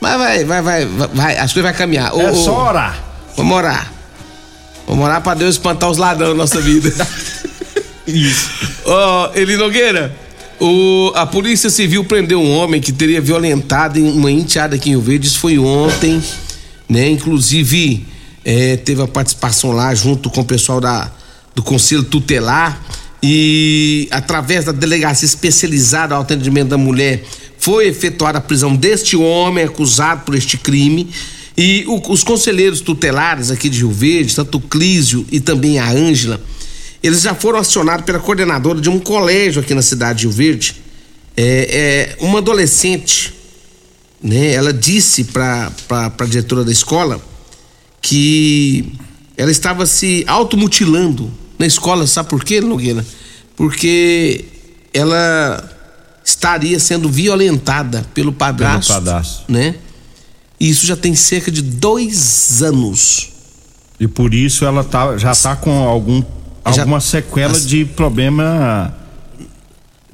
Mas 0.00 0.16
vai, 0.18 0.44
vai, 0.44 0.62
vai, 0.62 0.86
vai, 0.86 1.32
as 1.38 1.52
coisas 1.52 1.62
vai 1.62 1.74
caminhar. 1.74 2.12
É 2.16 2.30
ô, 2.30 2.34
só 2.36 2.68
orar. 2.68 2.98
Vamos 3.36 3.54
orar. 3.56 3.92
Vamos 4.86 5.04
orar 5.04 5.20
pra 5.20 5.34
Deus 5.34 5.56
espantar 5.56 5.90
os 5.90 5.98
ladrões 5.98 6.30
da 6.30 6.36
nossa 6.36 6.60
vida. 6.60 6.90
Isso. 8.12 8.50
Ó, 8.84 9.30
Eli 9.34 9.56
Nogueira, 9.56 10.14
o, 10.60 11.12
a 11.14 11.26
Polícia 11.26 11.70
Civil 11.70 12.04
prendeu 12.04 12.40
um 12.40 12.50
homem 12.56 12.80
que 12.80 12.92
teria 12.92 13.20
violentado 13.20 14.02
uma 14.04 14.30
enteada 14.30 14.76
aqui 14.76 14.90
em 14.90 14.92
Rio 14.92 15.00
Verde. 15.02 15.26
Isso 15.26 15.38
foi 15.38 15.58
ontem, 15.58 16.22
né? 16.88 17.08
Inclusive, 17.10 18.04
é, 18.44 18.76
teve 18.76 19.00
a 19.02 19.06
participação 19.06 19.72
lá 19.72 19.94
junto 19.94 20.28
com 20.30 20.40
o 20.40 20.44
pessoal 20.44 20.80
da, 20.80 21.10
do 21.54 21.62
Conselho 21.62 22.02
Tutelar 22.02 22.80
e 23.22 24.08
através 24.10 24.64
da 24.64 24.72
delegacia 24.72 25.26
especializada 25.26 26.14
ao 26.14 26.22
atendimento 26.22 26.68
da 26.68 26.78
mulher 26.78 27.22
foi 27.58 27.86
efetuada 27.88 28.38
a 28.38 28.40
prisão 28.40 28.74
deste 28.74 29.16
homem 29.16 29.64
acusado 29.64 30.22
por 30.24 30.34
este 30.34 30.56
crime 30.56 31.08
e 31.56 31.84
o- 31.86 32.00
os 32.10 32.24
conselheiros 32.24 32.80
tutelares 32.80 33.50
aqui 33.50 33.68
de 33.68 33.78
Rio 33.80 33.90
Verde, 33.90 34.34
tanto 34.34 34.56
o 34.56 34.60
Clísio 34.60 35.26
e 35.30 35.38
também 35.40 35.78
a 35.78 35.90
Ângela, 35.90 36.40
eles 37.02 37.22
já 37.22 37.34
foram 37.34 37.58
acionados 37.58 38.04
pela 38.04 38.18
coordenadora 38.18 38.80
de 38.80 38.90
um 38.90 38.98
colégio 38.98 39.62
aqui 39.62 39.74
na 39.74 39.82
cidade 39.82 40.20
de 40.20 40.26
Rio 40.26 40.36
Verde. 40.36 40.76
É, 41.36 42.16
é, 42.18 42.24
uma 42.24 42.38
adolescente, 42.38 43.32
né? 44.22 44.52
Ela 44.52 44.72
disse 44.72 45.24
para 45.24 45.72
a 45.88 46.24
diretora 46.26 46.64
da 46.64 46.72
escola 46.72 47.20
que 48.02 48.92
ela 49.36 49.50
estava 49.50 49.86
se 49.86 50.24
automutilando 50.26 51.30
na 51.58 51.66
escola, 51.66 52.06
sabe 52.06 52.28
por 52.28 52.44
quê, 52.44 52.60
Nogueira? 52.60 53.04
Porque 53.56 54.44
ela 54.92 55.70
estaria 56.24 56.78
sendo 56.78 57.08
violentada 57.08 58.06
pelo 58.14 58.32
padrasto, 58.32 58.92
padrasto. 58.92 59.50
né? 59.50 59.76
E 60.58 60.68
isso 60.68 60.86
já 60.86 60.96
tem 60.96 61.14
cerca 61.14 61.50
de 61.50 61.62
dois 61.62 62.62
anos. 62.62 63.30
E 63.98 64.06
por 64.06 64.34
isso 64.34 64.64
ela 64.64 64.84
tá, 64.84 65.16
já 65.16 65.34
tá 65.34 65.56
com 65.56 65.70
algum, 65.70 66.22
Já- 66.72 66.82
alguma 66.82 67.00
sequela 67.00 67.52
As- 67.52 67.66
de 67.66 67.84
problema 67.84 68.94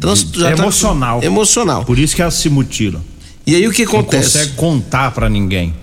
Trans- 0.01 0.25
de- 0.31 0.40
já 0.40 0.53
tá- 0.55 0.62
emocional. 0.62 1.23
emocional. 1.23 1.85
Por 1.85 1.99
isso 1.99 2.14
que 2.14 2.23
ela 2.23 2.31
se 2.31 2.49
mutila. 2.49 3.01
E 3.47 3.55
aí 3.55 3.66
o 3.66 3.73
que 3.73 3.85
Não 3.85 3.92
acontece? 3.92 4.33
consegue 4.38 4.53
contar 4.55 5.11
pra 5.12 5.29
ninguém. 5.29 5.75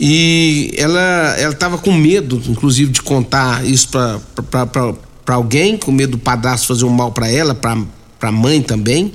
E 0.00 0.72
ela 0.76 1.00
ela 1.38 1.54
tava 1.54 1.76
com 1.78 1.92
medo, 1.92 2.40
inclusive, 2.48 2.92
de 2.92 3.02
contar 3.02 3.64
isso 3.66 3.88
pra 3.88 5.34
alguém, 5.34 5.76
com 5.76 5.90
medo 5.90 6.12
do 6.12 6.18
padrasto 6.18 6.68
fazer 6.68 6.84
um 6.84 6.90
mal 6.90 7.10
pra 7.10 7.28
ela, 7.28 7.54
pra 7.54 8.32
mãe 8.32 8.62
também. 8.62 9.12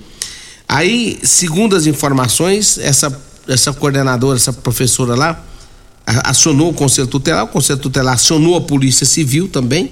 Aí, 0.68 1.18
segundo 1.24 1.76
as 1.76 1.86
informações, 1.86 2.78
essa, 2.78 3.18
essa 3.48 3.72
coordenadora, 3.74 4.36
essa 4.38 4.52
professora 4.52 5.16
lá, 5.16 5.42
acionou 6.06 6.70
o 6.72 6.74
Conselho 6.74 7.08
Tutelar, 7.08 7.46
o 7.46 7.48
Conselho 7.48 7.80
Tutelar 7.80 8.16
acionou 8.16 8.58
a 8.58 8.62
Polícia 8.62 9.06
Civil 9.06 9.48
também, 9.48 9.92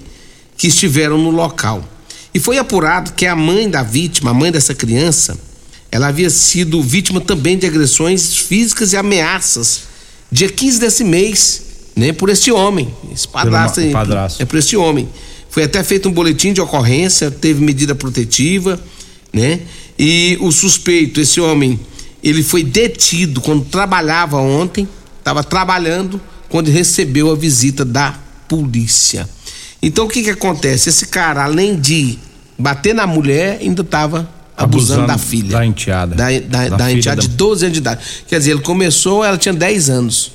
que 0.62 0.68
estiveram 0.68 1.18
no 1.18 1.32
local. 1.32 1.84
E 2.32 2.40
foi 2.40 2.60
apurado 2.60 3.14
que 3.14 3.26
a 3.26 3.36
mãe 3.36 3.68
da 3.68 3.82
vítima, 3.82 4.30
a 4.30 4.34
mãe 4.34 4.52
dessa 4.52 4.76
criança, 4.76 5.36
ela 5.92 6.10
havia 6.10 6.30
sido 6.30 6.84
vítima 6.84 7.20
também 7.20 7.58
de 7.58 7.66
agressões 7.66 8.36
físicas 8.36 8.94
e 8.94 8.98
ameaças 8.98 9.86
dia 10.32 10.48
15 10.48 10.80
desse 10.80 11.04
mês, 11.04 11.64
né, 11.96 12.14
por 12.14 12.30
este 12.30 12.52
homem, 12.52 12.94
esse 13.12 13.28
padrasto, 13.28 13.80
aí, 13.80 13.92
padrasto. 13.92 14.40
é 14.40 14.46
por 14.46 14.60
este 14.60 14.78
homem. 14.78 15.10
Foi 15.50 15.64
até 15.64 15.84
feito 15.84 16.08
um 16.08 16.12
boletim 16.12 16.54
de 16.54 16.62
ocorrência, 16.62 17.32
teve 17.32 17.60
medida 17.66 17.96
protetiva, 17.96 18.80
né? 19.34 19.62
E 19.98 20.38
o 20.42 20.52
suspeito, 20.52 21.20
esse 21.20 21.42
homem, 21.42 21.80
ele 22.24 22.44
foi 22.44 22.64
detido 22.64 23.42
quando 23.42 23.66
trabalhava 23.66 24.38
ontem, 24.38 24.88
estava 25.18 25.44
trabalhando 25.44 26.22
quando 26.50 26.70
recebeu 26.70 27.32
a 27.32 27.36
visita 27.36 27.84
da 27.84 28.16
polícia. 28.48 29.28
Então 29.82 30.06
o 30.06 30.10
que 30.10 30.24
que 30.24 30.30
acontece? 30.30 30.90
Esse 30.90 31.08
cara, 31.08 31.44
além 31.44 31.76
de 31.80 32.18
bater 32.58 32.94
na 32.94 33.08
mulher, 33.08 33.58
ainda 33.62 33.82
estava 33.82 34.30
abusando, 34.56 35.08
da 35.08 35.18
filha. 35.18 35.58
Da 35.58 35.66
enteada. 35.66 36.16
Da, 36.16 36.26
da, 36.40 36.70
da 36.78 36.86
filha 36.86 36.98
enteada 37.00 37.22
da- 37.22 37.28
de 37.28 37.34
12 37.34 37.66
anos 37.66 37.74
de 37.74 37.80
idade. 37.80 38.02
Quer 38.28 38.38
dizer, 38.40 38.52
ele 38.52 38.62
começou, 38.62 39.24
ela 39.24 39.38
tinha 39.38 39.54
10 39.54 39.90
anos. 39.90 40.32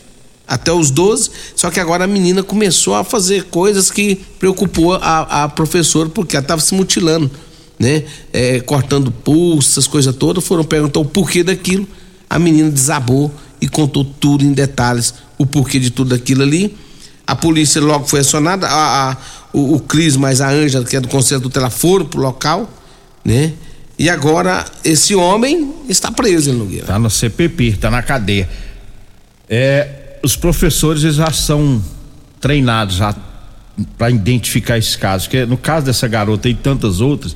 Até 0.48 0.72
os 0.72 0.90
12, 0.92 1.30
só 1.56 1.70
que 1.70 1.80
agora 1.80 2.04
a 2.04 2.06
menina 2.06 2.40
começou 2.42 2.94
a 2.94 3.02
fazer 3.02 3.44
coisas 3.44 3.90
que 3.90 4.14
preocupou 4.38 4.94
a, 4.94 5.44
a 5.44 5.48
professora, 5.48 6.08
porque 6.08 6.36
ela 6.36 6.44
estava 6.44 6.60
se 6.60 6.72
mutilando, 6.72 7.28
né? 7.78 8.04
É, 8.32 8.60
cortando 8.60 9.10
pulso, 9.10 9.70
essas 9.70 9.88
coisas 9.88 10.14
todas. 10.14 10.44
Foram 10.44 10.62
perguntar 10.62 11.00
o 11.00 11.04
porquê 11.04 11.42
daquilo. 11.42 11.86
A 12.30 12.38
menina 12.38 12.70
desabou 12.70 13.32
e 13.60 13.68
contou 13.68 14.04
tudo 14.04 14.44
em 14.44 14.52
detalhes, 14.52 15.14
o 15.36 15.44
porquê 15.44 15.80
de 15.80 15.90
tudo 15.90 16.14
aquilo 16.14 16.42
ali. 16.42 16.76
A 17.26 17.34
polícia 17.34 17.80
logo 17.80 18.06
foi 18.06 18.20
acionada, 18.20 18.66
a, 18.68 19.10
a- 19.12 19.16
o, 19.52 19.74
o 19.76 19.80
Cris 19.80 20.16
mais 20.16 20.40
a 20.40 20.48
Ângela, 20.50 20.84
que 20.84 20.96
é 20.96 21.00
do 21.00 21.08
Conselho 21.08 21.40
Tutelar, 21.40 21.70
foram 21.70 22.04
pro 22.06 22.20
local, 22.20 22.70
né? 23.24 23.52
E 23.98 24.10
agora 24.10 24.64
esse 24.84 25.14
homem 25.14 25.72
está 25.88 26.12
preso 26.12 26.50
em 26.50 26.52
Nogueira. 26.52 26.86
Tá 26.86 26.98
no 26.98 27.08
CPP, 27.10 27.78
tá 27.80 27.90
na 27.90 28.02
cadeia. 28.02 28.48
É, 29.48 30.18
os 30.22 30.36
professores 30.36 31.02
eles 31.02 31.16
já 31.16 31.30
são 31.30 31.82
treinados 32.40 32.96
já 32.96 33.14
para 33.96 34.10
identificar 34.10 34.76
esses 34.78 34.96
casos. 34.96 35.26
Porque 35.26 35.46
no 35.46 35.56
caso 35.56 35.86
dessa 35.86 36.06
garota 36.06 36.48
e 36.48 36.54
tantas 36.54 37.00
outras, 37.00 37.34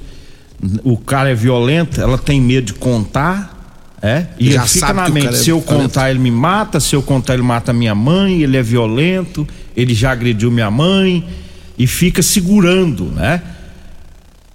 o 0.85 0.99
cara 0.99 1.31
é 1.31 1.35
violento, 1.35 2.01
ela 2.01 2.19
tem 2.19 2.41
medo 2.41 2.67
de 2.67 2.75
contar, 2.75 3.57
é? 4.03 4.27
E 4.39 4.53
Já 4.53 4.67
fica 4.67 4.93
na 4.93 5.09
mente, 5.09 5.29
é 5.29 5.33
se 5.33 5.49
eu 5.51 5.61
violento. 5.61 5.83
contar 5.85 6.11
ele 6.11 6.19
me 6.19 6.31
mata, 6.31 6.79
se 6.81 6.95
eu 6.95 7.03
contar 7.03 7.35
ele 7.35 7.43
mata 7.43 7.73
minha 7.73 7.95
mãe, 7.95 8.43
ele 8.43 8.57
é 8.59 8.63
violento, 8.63 9.47
ele 9.77 9.95
já 9.95 10.13
agrediu 10.13 10.51
minha 10.51 10.71
mãe 10.71 11.25
e 11.79 11.87
fica 11.87 12.23
segurando, 12.23 13.05
né? 13.05 13.43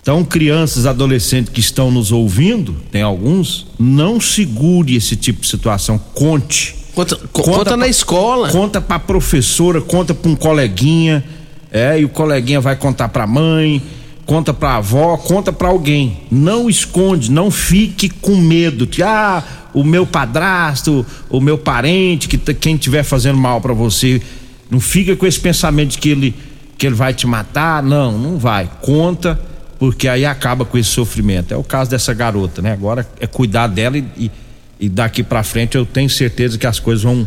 Então, 0.01 0.23
crianças, 0.23 0.85
adolescentes 0.85 1.51
que 1.51 1.59
estão 1.59 1.89
nos 1.89 2.11
ouvindo, 2.11 2.75
tem 2.91 3.01
alguns, 3.01 3.65
não 3.79 4.19
segure 4.21 4.95
esse 4.95 5.15
tipo 5.15 5.41
de 5.41 5.47
situação, 5.47 5.97
conte. 6.13 6.75
Conta, 6.93 7.15
conta 7.33 7.71
na 7.71 7.77
pra- 7.79 7.87
escola. 7.87 8.49
Conta 8.49 8.79
pra 8.79 8.99
professora, 8.99 9.81
conta 9.81 10.13
pra 10.13 10.29
um 10.29 10.35
coleguinha, 10.35 11.23
é, 11.71 11.99
e 11.99 12.05
o 12.05 12.09
coleguinha 12.09 12.61
vai 12.61 12.75
contar 12.75 13.09
pra 13.09 13.25
mãe, 13.25 13.81
conta 14.27 14.53
pra 14.53 14.75
avó, 14.75 15.17
conta 15.17 15.51
pra 15.51 15.69
alguém. 15.69 16.19
Não 16.31 16.69
esconde, 16.69 17.31
não 17.31 17.49
fique 17.49 18.07
com 18.07 18.35
medo 18.35 18.85
que 18.85 19.01
ah, 19.01 19.43
o 19.73 19.83
meu 19.83 20.05
padrasto, 20.05 21.03
o 21.29 21.41
meu 21.41 21.57
parente, 21.57 22.27
que 22.29 22.37
quem 22.53 22.75
estiver 22.75 23.03
fazendo 23.03 23.39
mal 23.39 23.59
pra 23.59 23.73
você, 23.73 24.21
não 24.69 24.79
fica 24.79 25.15
com 25.15 25.25
esse 25.25 25.39
pensamento 25.39 25.91
de 25.91 25.97
que 25.97 26.09
ele 26.09 26.35
que 26.77 26.85
ele 26.85 26.95
vai 26.95 27.13
te 27.13 27.25
matar, 27.25 27.81
não, 27.81 28.17
não 28.17 28.37
vai. 28.37 28.69
Conta 28.81 29.39
porque 29.79 30.07
aí 30.09 30.25
acaba 30.25 30.65
com 30.65 30.77
esse 30.77 30.89
sofrimento. 30.89 31.53
É 31.53 31.57
o 31.57 31.63
caso 31.63 31.89
dessa 31.89 32.13
garota, 32.13 32.61
né? 32.61 32.73
Agora 32.73 33.07
é 33.19 33.25
cuidar 33.27 33.67
dela 33.67 33.97
e, 33.97 34.03
e- 34.17 34.31
e 34.77 34.89
daqui 34.89 35.23
pra 35.23 35.41
frente 35.41 35.75
eu 35.77 35.85
tenho 35.85 36.09
certeza 36.09 36.57
que 36.57 36.67
as 36.67 36.79
coisas 36.79 37.03
vão 37.03 37.25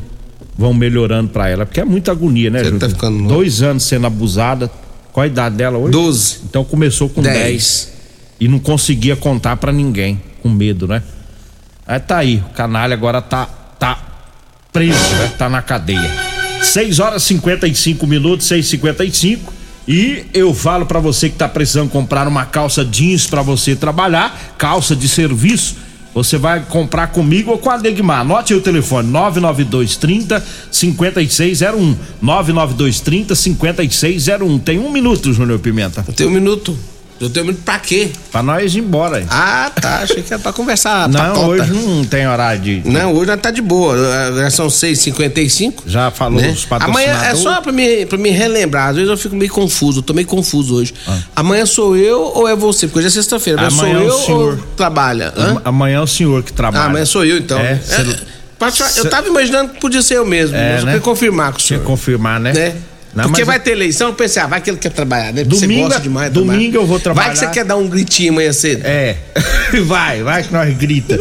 vão 0.57 0.75
melhorando 0.75 1.31
pra 1.31 1.49
ela, 1.49 1.65
porque 1.65 1.81
é 1.81 1.85
muita 1.85 2.11
agonia, 2.11 2.51
né? 2.51 2.59
Você 2.59 2.65
Júlio? 2.67 2.81
tá 2.81 2.89
ficando. 2.89 3.29
Dois 3.29 3.63
anos 3.63 3.85
sendo 3.85 4.07
abusada. 4.07 4.71
Qual 5.13 5.25
a 5.25 5.27
idade 5.27 5.55
dela 5.57 5.79
hoje? 5.79 5.93
12. 5.93 6.41
Então 6.49 6.65
começou 6.65 7.09
com 7.09 7.23
10. 7.23 7.35
10 7.37 7.93
e 8.41 8.49
não 8.49 8.59
conseguia 8.59 9.17
contar 9.17 9.57
pra 9.57 9.73
ninguém, 9.73 10.21
com 10.43 10.49
medo, 10.49 10.87
né? 10.87 11.03
Aí 11.87 11.99
tá 12.01 12.19
aí, 12.19 12.43
o 12.51 12.53
canalha 12.55 12.93
agora 12.95 13.23
tá 13.23 13.47
tá 13.79 13.99
preso, 14.73 14.99
né? 15.17 15.33
Tá 15.39 15.49
na 15.49 15.63
cadeia. 15.63 16.28
6 16.63 16.99
horas 16.99 17.23
e 17.23 17.27
55 17.27 18.07
minutos, 18.07 18.47
6 18.47 18.65
e 18.65 18.69
55 18.69 19.59
eu 20.35 20.53
falo 20.53 20.85
pra 20.85 21.01
você 21.01 21.31
que 21.31 21.37
tá 21.37 21.49
precisando 21.49 21.89
comprar 21.89 22.29
uma 22.29 22.45
calça 22.45 22.85
jeans 22.85 23.27
pra 23.27 23.41
você 23.41 23.75
trabalhar, 23.75 24.55
calça 24.59 24.95
de 24.95 25.09
serviço, 25.09 25.77
você 26.13 26.37
vai 26.37 26.61
comprar 26.61 27.07
comigo 27.09 27.53
ou 27.53 27.59
com 27.59 27.71
a 27.71 27.77
Degmar. 27.77 28.21
Anote 28.21 28.53
aí 28.53 28.59
o 28.59 28.63
telefone 28.63 29.09
99230 29.09 30.45
5601. 30.71 31.97
99230 32.21 33.35
5601. 33.35 34.59
Tem 34.59 34.79
um 34.79 34.91
minuto, 34.91 35.33
Júnior 35.33 35.59
Pimenta. 35.59 36.03
Tem 36.15 36.27
um 36.27 36.31
minuto. 36.31 36.77
Eu 37.21 37.29
tenho 37.29 37.47
muito 37.47 37.63
pra 37.63 37.79
quê? 37.81 38.11
Pra 38.31 38.43
nós 38.43 38.75
ir 38.75 38.79
embora. 38.79 39.25
Ah, 39.29 39.71
tá. 39.75 39.99
Achei 40.03 40.23
que 40.23 40.33
era 40.33 40.41
pra 40.41 40.53
conversar. 40.53 41.09
Não, 41.11 41.19
patota. 41.21 41.47
hoje 41.49 41.73
não 41.73 42.05
tem 42.05 42.29
horário 42.29 42.61
de. 42.63 42.83
Não, 42.85 43.13
hoje 43.13 43.27
nós 43.27 43.41
tá 43.41 43.51
de 43.51 43.61
boa. 43.61 43.97
Já 44.37 44.51
são 44.51 44.69
6h55. 44.69 45.75
Já 45.87 46.11
falou 46.11 46.41
né? 46.41 46.49
os 46.51 46.67
Amanhã 46.71 47.07
é 47.09 47.15
patrocinadores. 47.15 47.43
só 47.43 47.61
pra 47.61 47.73
me, 47.73 48.07
pra 48.07 48.19
me 48.19 48.31
relembrar. 48.31 48.89
Às 48.91 48.97
vezes 48.97 49.11
eu 49.11 49.17
fico 49.17 49.35
meio 49.35 49.51
confuso. 49.51 49.99
Eu 49.99 50.03
tô 50.03 50.15
meio 50.15 50.27
confuso 50.29 50.75
hoje. 50.77 50.95
Amanhã 51.35 51.67
sou 51.67 51.97
eu 51.97 52.21
ou 52.21 52.47
é 52.49 52.55
você? 52.55 52.87
Porque 52.87 52.99
hoje 53.01 53.09
é 53.09 53.11
sexta-feira. 53.11 53.63
Mas 53.63 53.73
sou 53.75 53.85
Amanhã 53.85 54.01
é 54.01 54.07
eu 54.09 54.13
senhor. 54.13 54.55
ou 54.55 54.57
trabalha? 54.77 55.33
Hã? 55.37 55.51
Am- 55.51 55.63
Amanhã 55.65 55.97
é 55.99 56.01
o 56.01 56.07
senhor 56.07 56.43
que 56.43 56.53
trabalha. 56.53 56.85
Ah, 56.85 56.87
amanhã 56.87 57.05
sou 57.05 57.25
eu 57.25 57.39
então. 57.39 57.59
É, 57.59 57.73
É, 57.73 57.79
cê- 57.79 58.17
falar- 58.59 58.93
eu 58.97 59.11
tava 59.11 59.27
imaginando 59.29 59.73
que 59.73 59.81
podia 59.81 60.03
ser 60.03 60.19
eu 60.19 60.27
mesmo. 60.27 60.55
É, 60.57 60.71
mas 60.73 60.81
eu 60.81 60.87
né? 60.87 60.93
queria 60.93 61.01
confirmar 61.05 61.53
com 61.53 61.59
o 61.59 61.63
senhor. 61.63 61.81
Quer 61.81 61.87
confirmar, 61.87 62.39
né? 62.41 62.53
né? 62.53 62.77
Não, 63.23 63.31
Porque 63.31 63.45
vai 63.45 63.59
ter 63.61 63.73
eleição, 63.73 64.09
eu 64.09 64.15
pensei, 64.15 64.43
ah, 64.43 64.47
vai 64.47 64.61
que 64.61 64.71
ele 64.71 64.77
quer 64.79 64.91
trabalhar, 64.93 65.33
né? 65.33 65.45
Porque 65.45 65.61
Domingo- 65.61 65.83
você 65.83 65.89
gosta 65.89 66.01
demais 66.01 66.29
de 66.29 66.35
domingo 66.35 66.55
trabalhar. 66.57 66.75
eu 66.75 66.87
vou 66.87 67.01
trabalhar. 67.01 67.27
Vai 67.27 67.35
que 67.35 67.41
você 67.41 67.47
quer 67.49 67.65
dar 67.65 67.77
um 67.77 67.89
gritinho 67.89 68.33
amanhã 68.33 68.53
cedo. 68.53 68.83
É. 68.85 69.17
vai, 69.85 70.23
vai 70.23 70.43
que 70.43 70.53
nós 70.53 70.77
grita. 70.77 71.19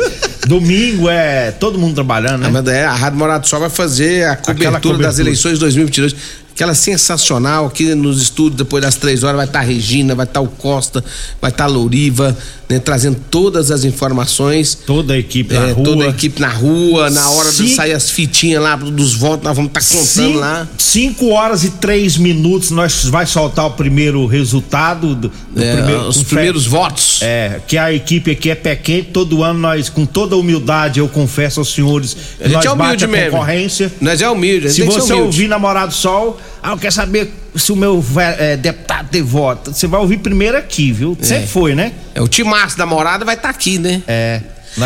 Domingo 0.48 1.10
é 1.10 1.52
todo 1.52 1.78
mundo 1.78 1.96
trabalhando, 1.96 2.42
né? 2.42 2.48
Ah, 2.48 2.52
mas 2.52 2.68
é, 2.68 2.86
a 2.86 2.94
Rádio 2.94 3.20
Morado 3.20 3.42
do 3.44 3.48
Sol 3.48 3.60
vai 3.60 3.70
fazer 3.70 4.26
a 4.28 4.36
cobertura, 4.36 4.72
cobertura. 4.72 4.98
das 5.00 5.20
eleições 5.20 5.60
2022. 5.60 6.16
Aquela 6.54 6.74
sensacional 6.74 7.68
aqui 7.68 7.94
nos 7.94 8.20
estúdios, 8.20 8.58
depois 8.58 8.82
das 8.84 8.96
três 8.96 9.24
horas, 9.24 9.36
vai 9.38 9.46
estar 9.46 9.60
a 9.60 9.62
Regina, 9.62 10.16
vai 10.16 10.26
estar 10.26 10.42
o 10.42 10.48
Costa, 10.48 11.06
vai 11.40 11.52
estar 11.52 11.66
a 11.66 11.68
Louriva, 11.68 12.36
né, 12.68 12.80
trazendo 12.80 13.18
todas 13.30 13.70
as 13.70 13.84
informações. 13.84 14.74
Toda 14.74 15.14
a 15.14 15.20
equipe 15.20 15.54
na 15.54 15.68
É, 15.68 15.72
rua. 15.74 15.84
Toda 15.86 16.06
a 16.06 16.08
equipe 16.08 16.42
na 16.42 16.48
rua, 16.50 17.12
na 17.12 17.30
hora 17.30 17.52
de 17.52 17.76
sair 17.76 17.94
as 17.94 18.10
fitinhas 18.10 18.64
lá 18.64 18.76
dos 18.76 19.14
votos, 19.14 19.44
nós 19.46 19.56
vamos 19.56 19.70
estar 19.70 19.82
contando 19.82 20.08
Cinco- 20.30 20.40
lá. 20.40 20.68
Cinco 20.80 21.28
horas 21.30 21.64
e 21.64 21.70
três 21.70 22.18
minutos 22.18 22.72
nós 22.72 23.06
vai 23.06 23.28
soltar 23.28 23.68
o 23.68 23.72
primeiro 23.72 24.26
resultado 24.26 25.14
do, 25.14 25.30
do 25.54 25.64
É, 25.64 25.76
primeiro, 25.76 26.08
os 26.08 26.24
primeiros 26.24 26.64
fé- 26.64 26.70
votos. 26.72 27.20
É, 27.22 27.60
que 27.68 27.78
a 27.78 27.94
equipe 27.94 28.32
aqui 28.32 28.50
é 28.50 28.56
pé 28.56 28.76
quente, 28.76 29.10
todo 29.14 29.44
ano 29.44 29.60
nós, 29.60 29.90
com 29.90 30.08
toda 30.08 30.36
humildade, 30.40 31.00
eu 31.00 31.08
confesso 31.08 31.60
aos 31.60 31.74
senhores, 31.74 32.14
que 32.38 32.44
A 32.44 32.48
gente 32.48 32.56
nós 32.56 32.66
é 32.66 32.70
humilde 32.72 33.06
a 33.06 33.08
mesmo. 33.08 33.32
concorrência. 33.32 33.92
Nós 34.02 34.22
é 34.22 34.30
humilde, 34.30 34.68
a 34.68 34.70
Se 34.70 34.82
tem 34.82 34.88
que 34.90 34.94
você 34.96 35.14
ouvir 35.14 35.48
Namorado 35.48 35.94
Sol, 35.94 36.40
ah, 36.62 36.72
eu 36.72 36.78
quero 36.78 36.94
saber 36.94 37.32
se 37.56 37.72
o 37.72 37.76
meu 37.76 38.04
é, 38.38 38.56
deputado 38.58 39.10
tem 39.10 39.22
voto. 39.22 39.74
Você 39.74 39.88
vai 39.88 40.00
ouvir 40.00 40.18
primeiro 40.18 40.58
aqui, 40.58 40.92
viu? 40.92 41.18
Sempre 41.22 41.48
foi, 41.48 41.74
né? 41.76 41.92
É, 42.14 42.22
o 42.22 42.28
timaço 42.28 42.78
da 42.78 42.86
morada 42.86 43.24
vai 43.26 43.36
estar 43.36 43.50
aqui, 43.50 43.78
né? 43.80 44.02
É. 44.08 44.42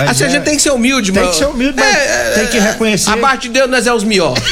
Assim, 0.08 0.24
a 0.24 0.28
é- 0.28 0.30
gente 0.30 0.44
tem 0.44 0.56
que 0.56 0.62
ser 0.62 0.72
humilde, 0.72 1.12
Tem 1.12 1.22
mano. 1.22 1.34
que 1.34 1.38
ser 1.40 1.48
humilde, 1.48 1.76
mas 1.78 2.34
tem 2.36 2.48
que 2.48 2.60
reconhecer. 2.60 3.10
Abaixo 3.10 3.42
de 3.42 3.50
Deus, 3.50 3.70
nós 3.70 3.86
é 3.86 3.94
os 3.94 4.04
melhor. 4.06 4.34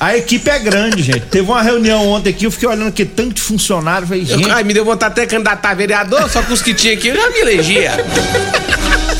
A 0.00 0.16
equipe 0.16 0.50
é 0.50 0.58
grande, 0.58 1.02
gente. 1.02 1.20
Teve 1.20 1.48
uma 1.48 1.62
reunião 1.62 2.06
ontem 2.08 2.28
aqui, 2.30 2.44
eu 2.44 2.50
fiquei 2.50 2.68
olhando 2.68 2.88
aqui 2.88 3.04
tanto 3.06 3.34
de 3.34 3.40
funcionário, 3.40 4.06
falei, 4.06 4.24
gente. 4.24 4.42
Eu- 4.42 4.52
Ai, 4.52 4.62
me 4.64 4.74
deu 4.74 4.84
vontade 4.84 5.12
até 5.12 5.22
de 5.22 5.28
candidatar 5.28 5.70
a 5.70 5.74
vereador, 5.74 6.28
só 6.28 6.42
com 6.42 6.52
os 6.52 6.60
que 6.60 6.74
tinha 6.74 6.92
aqui, 6.94 7.08
eu 7.08 7.14
já 7.16 7.30
me 7.30 7.38
elegia. 7.38 7.92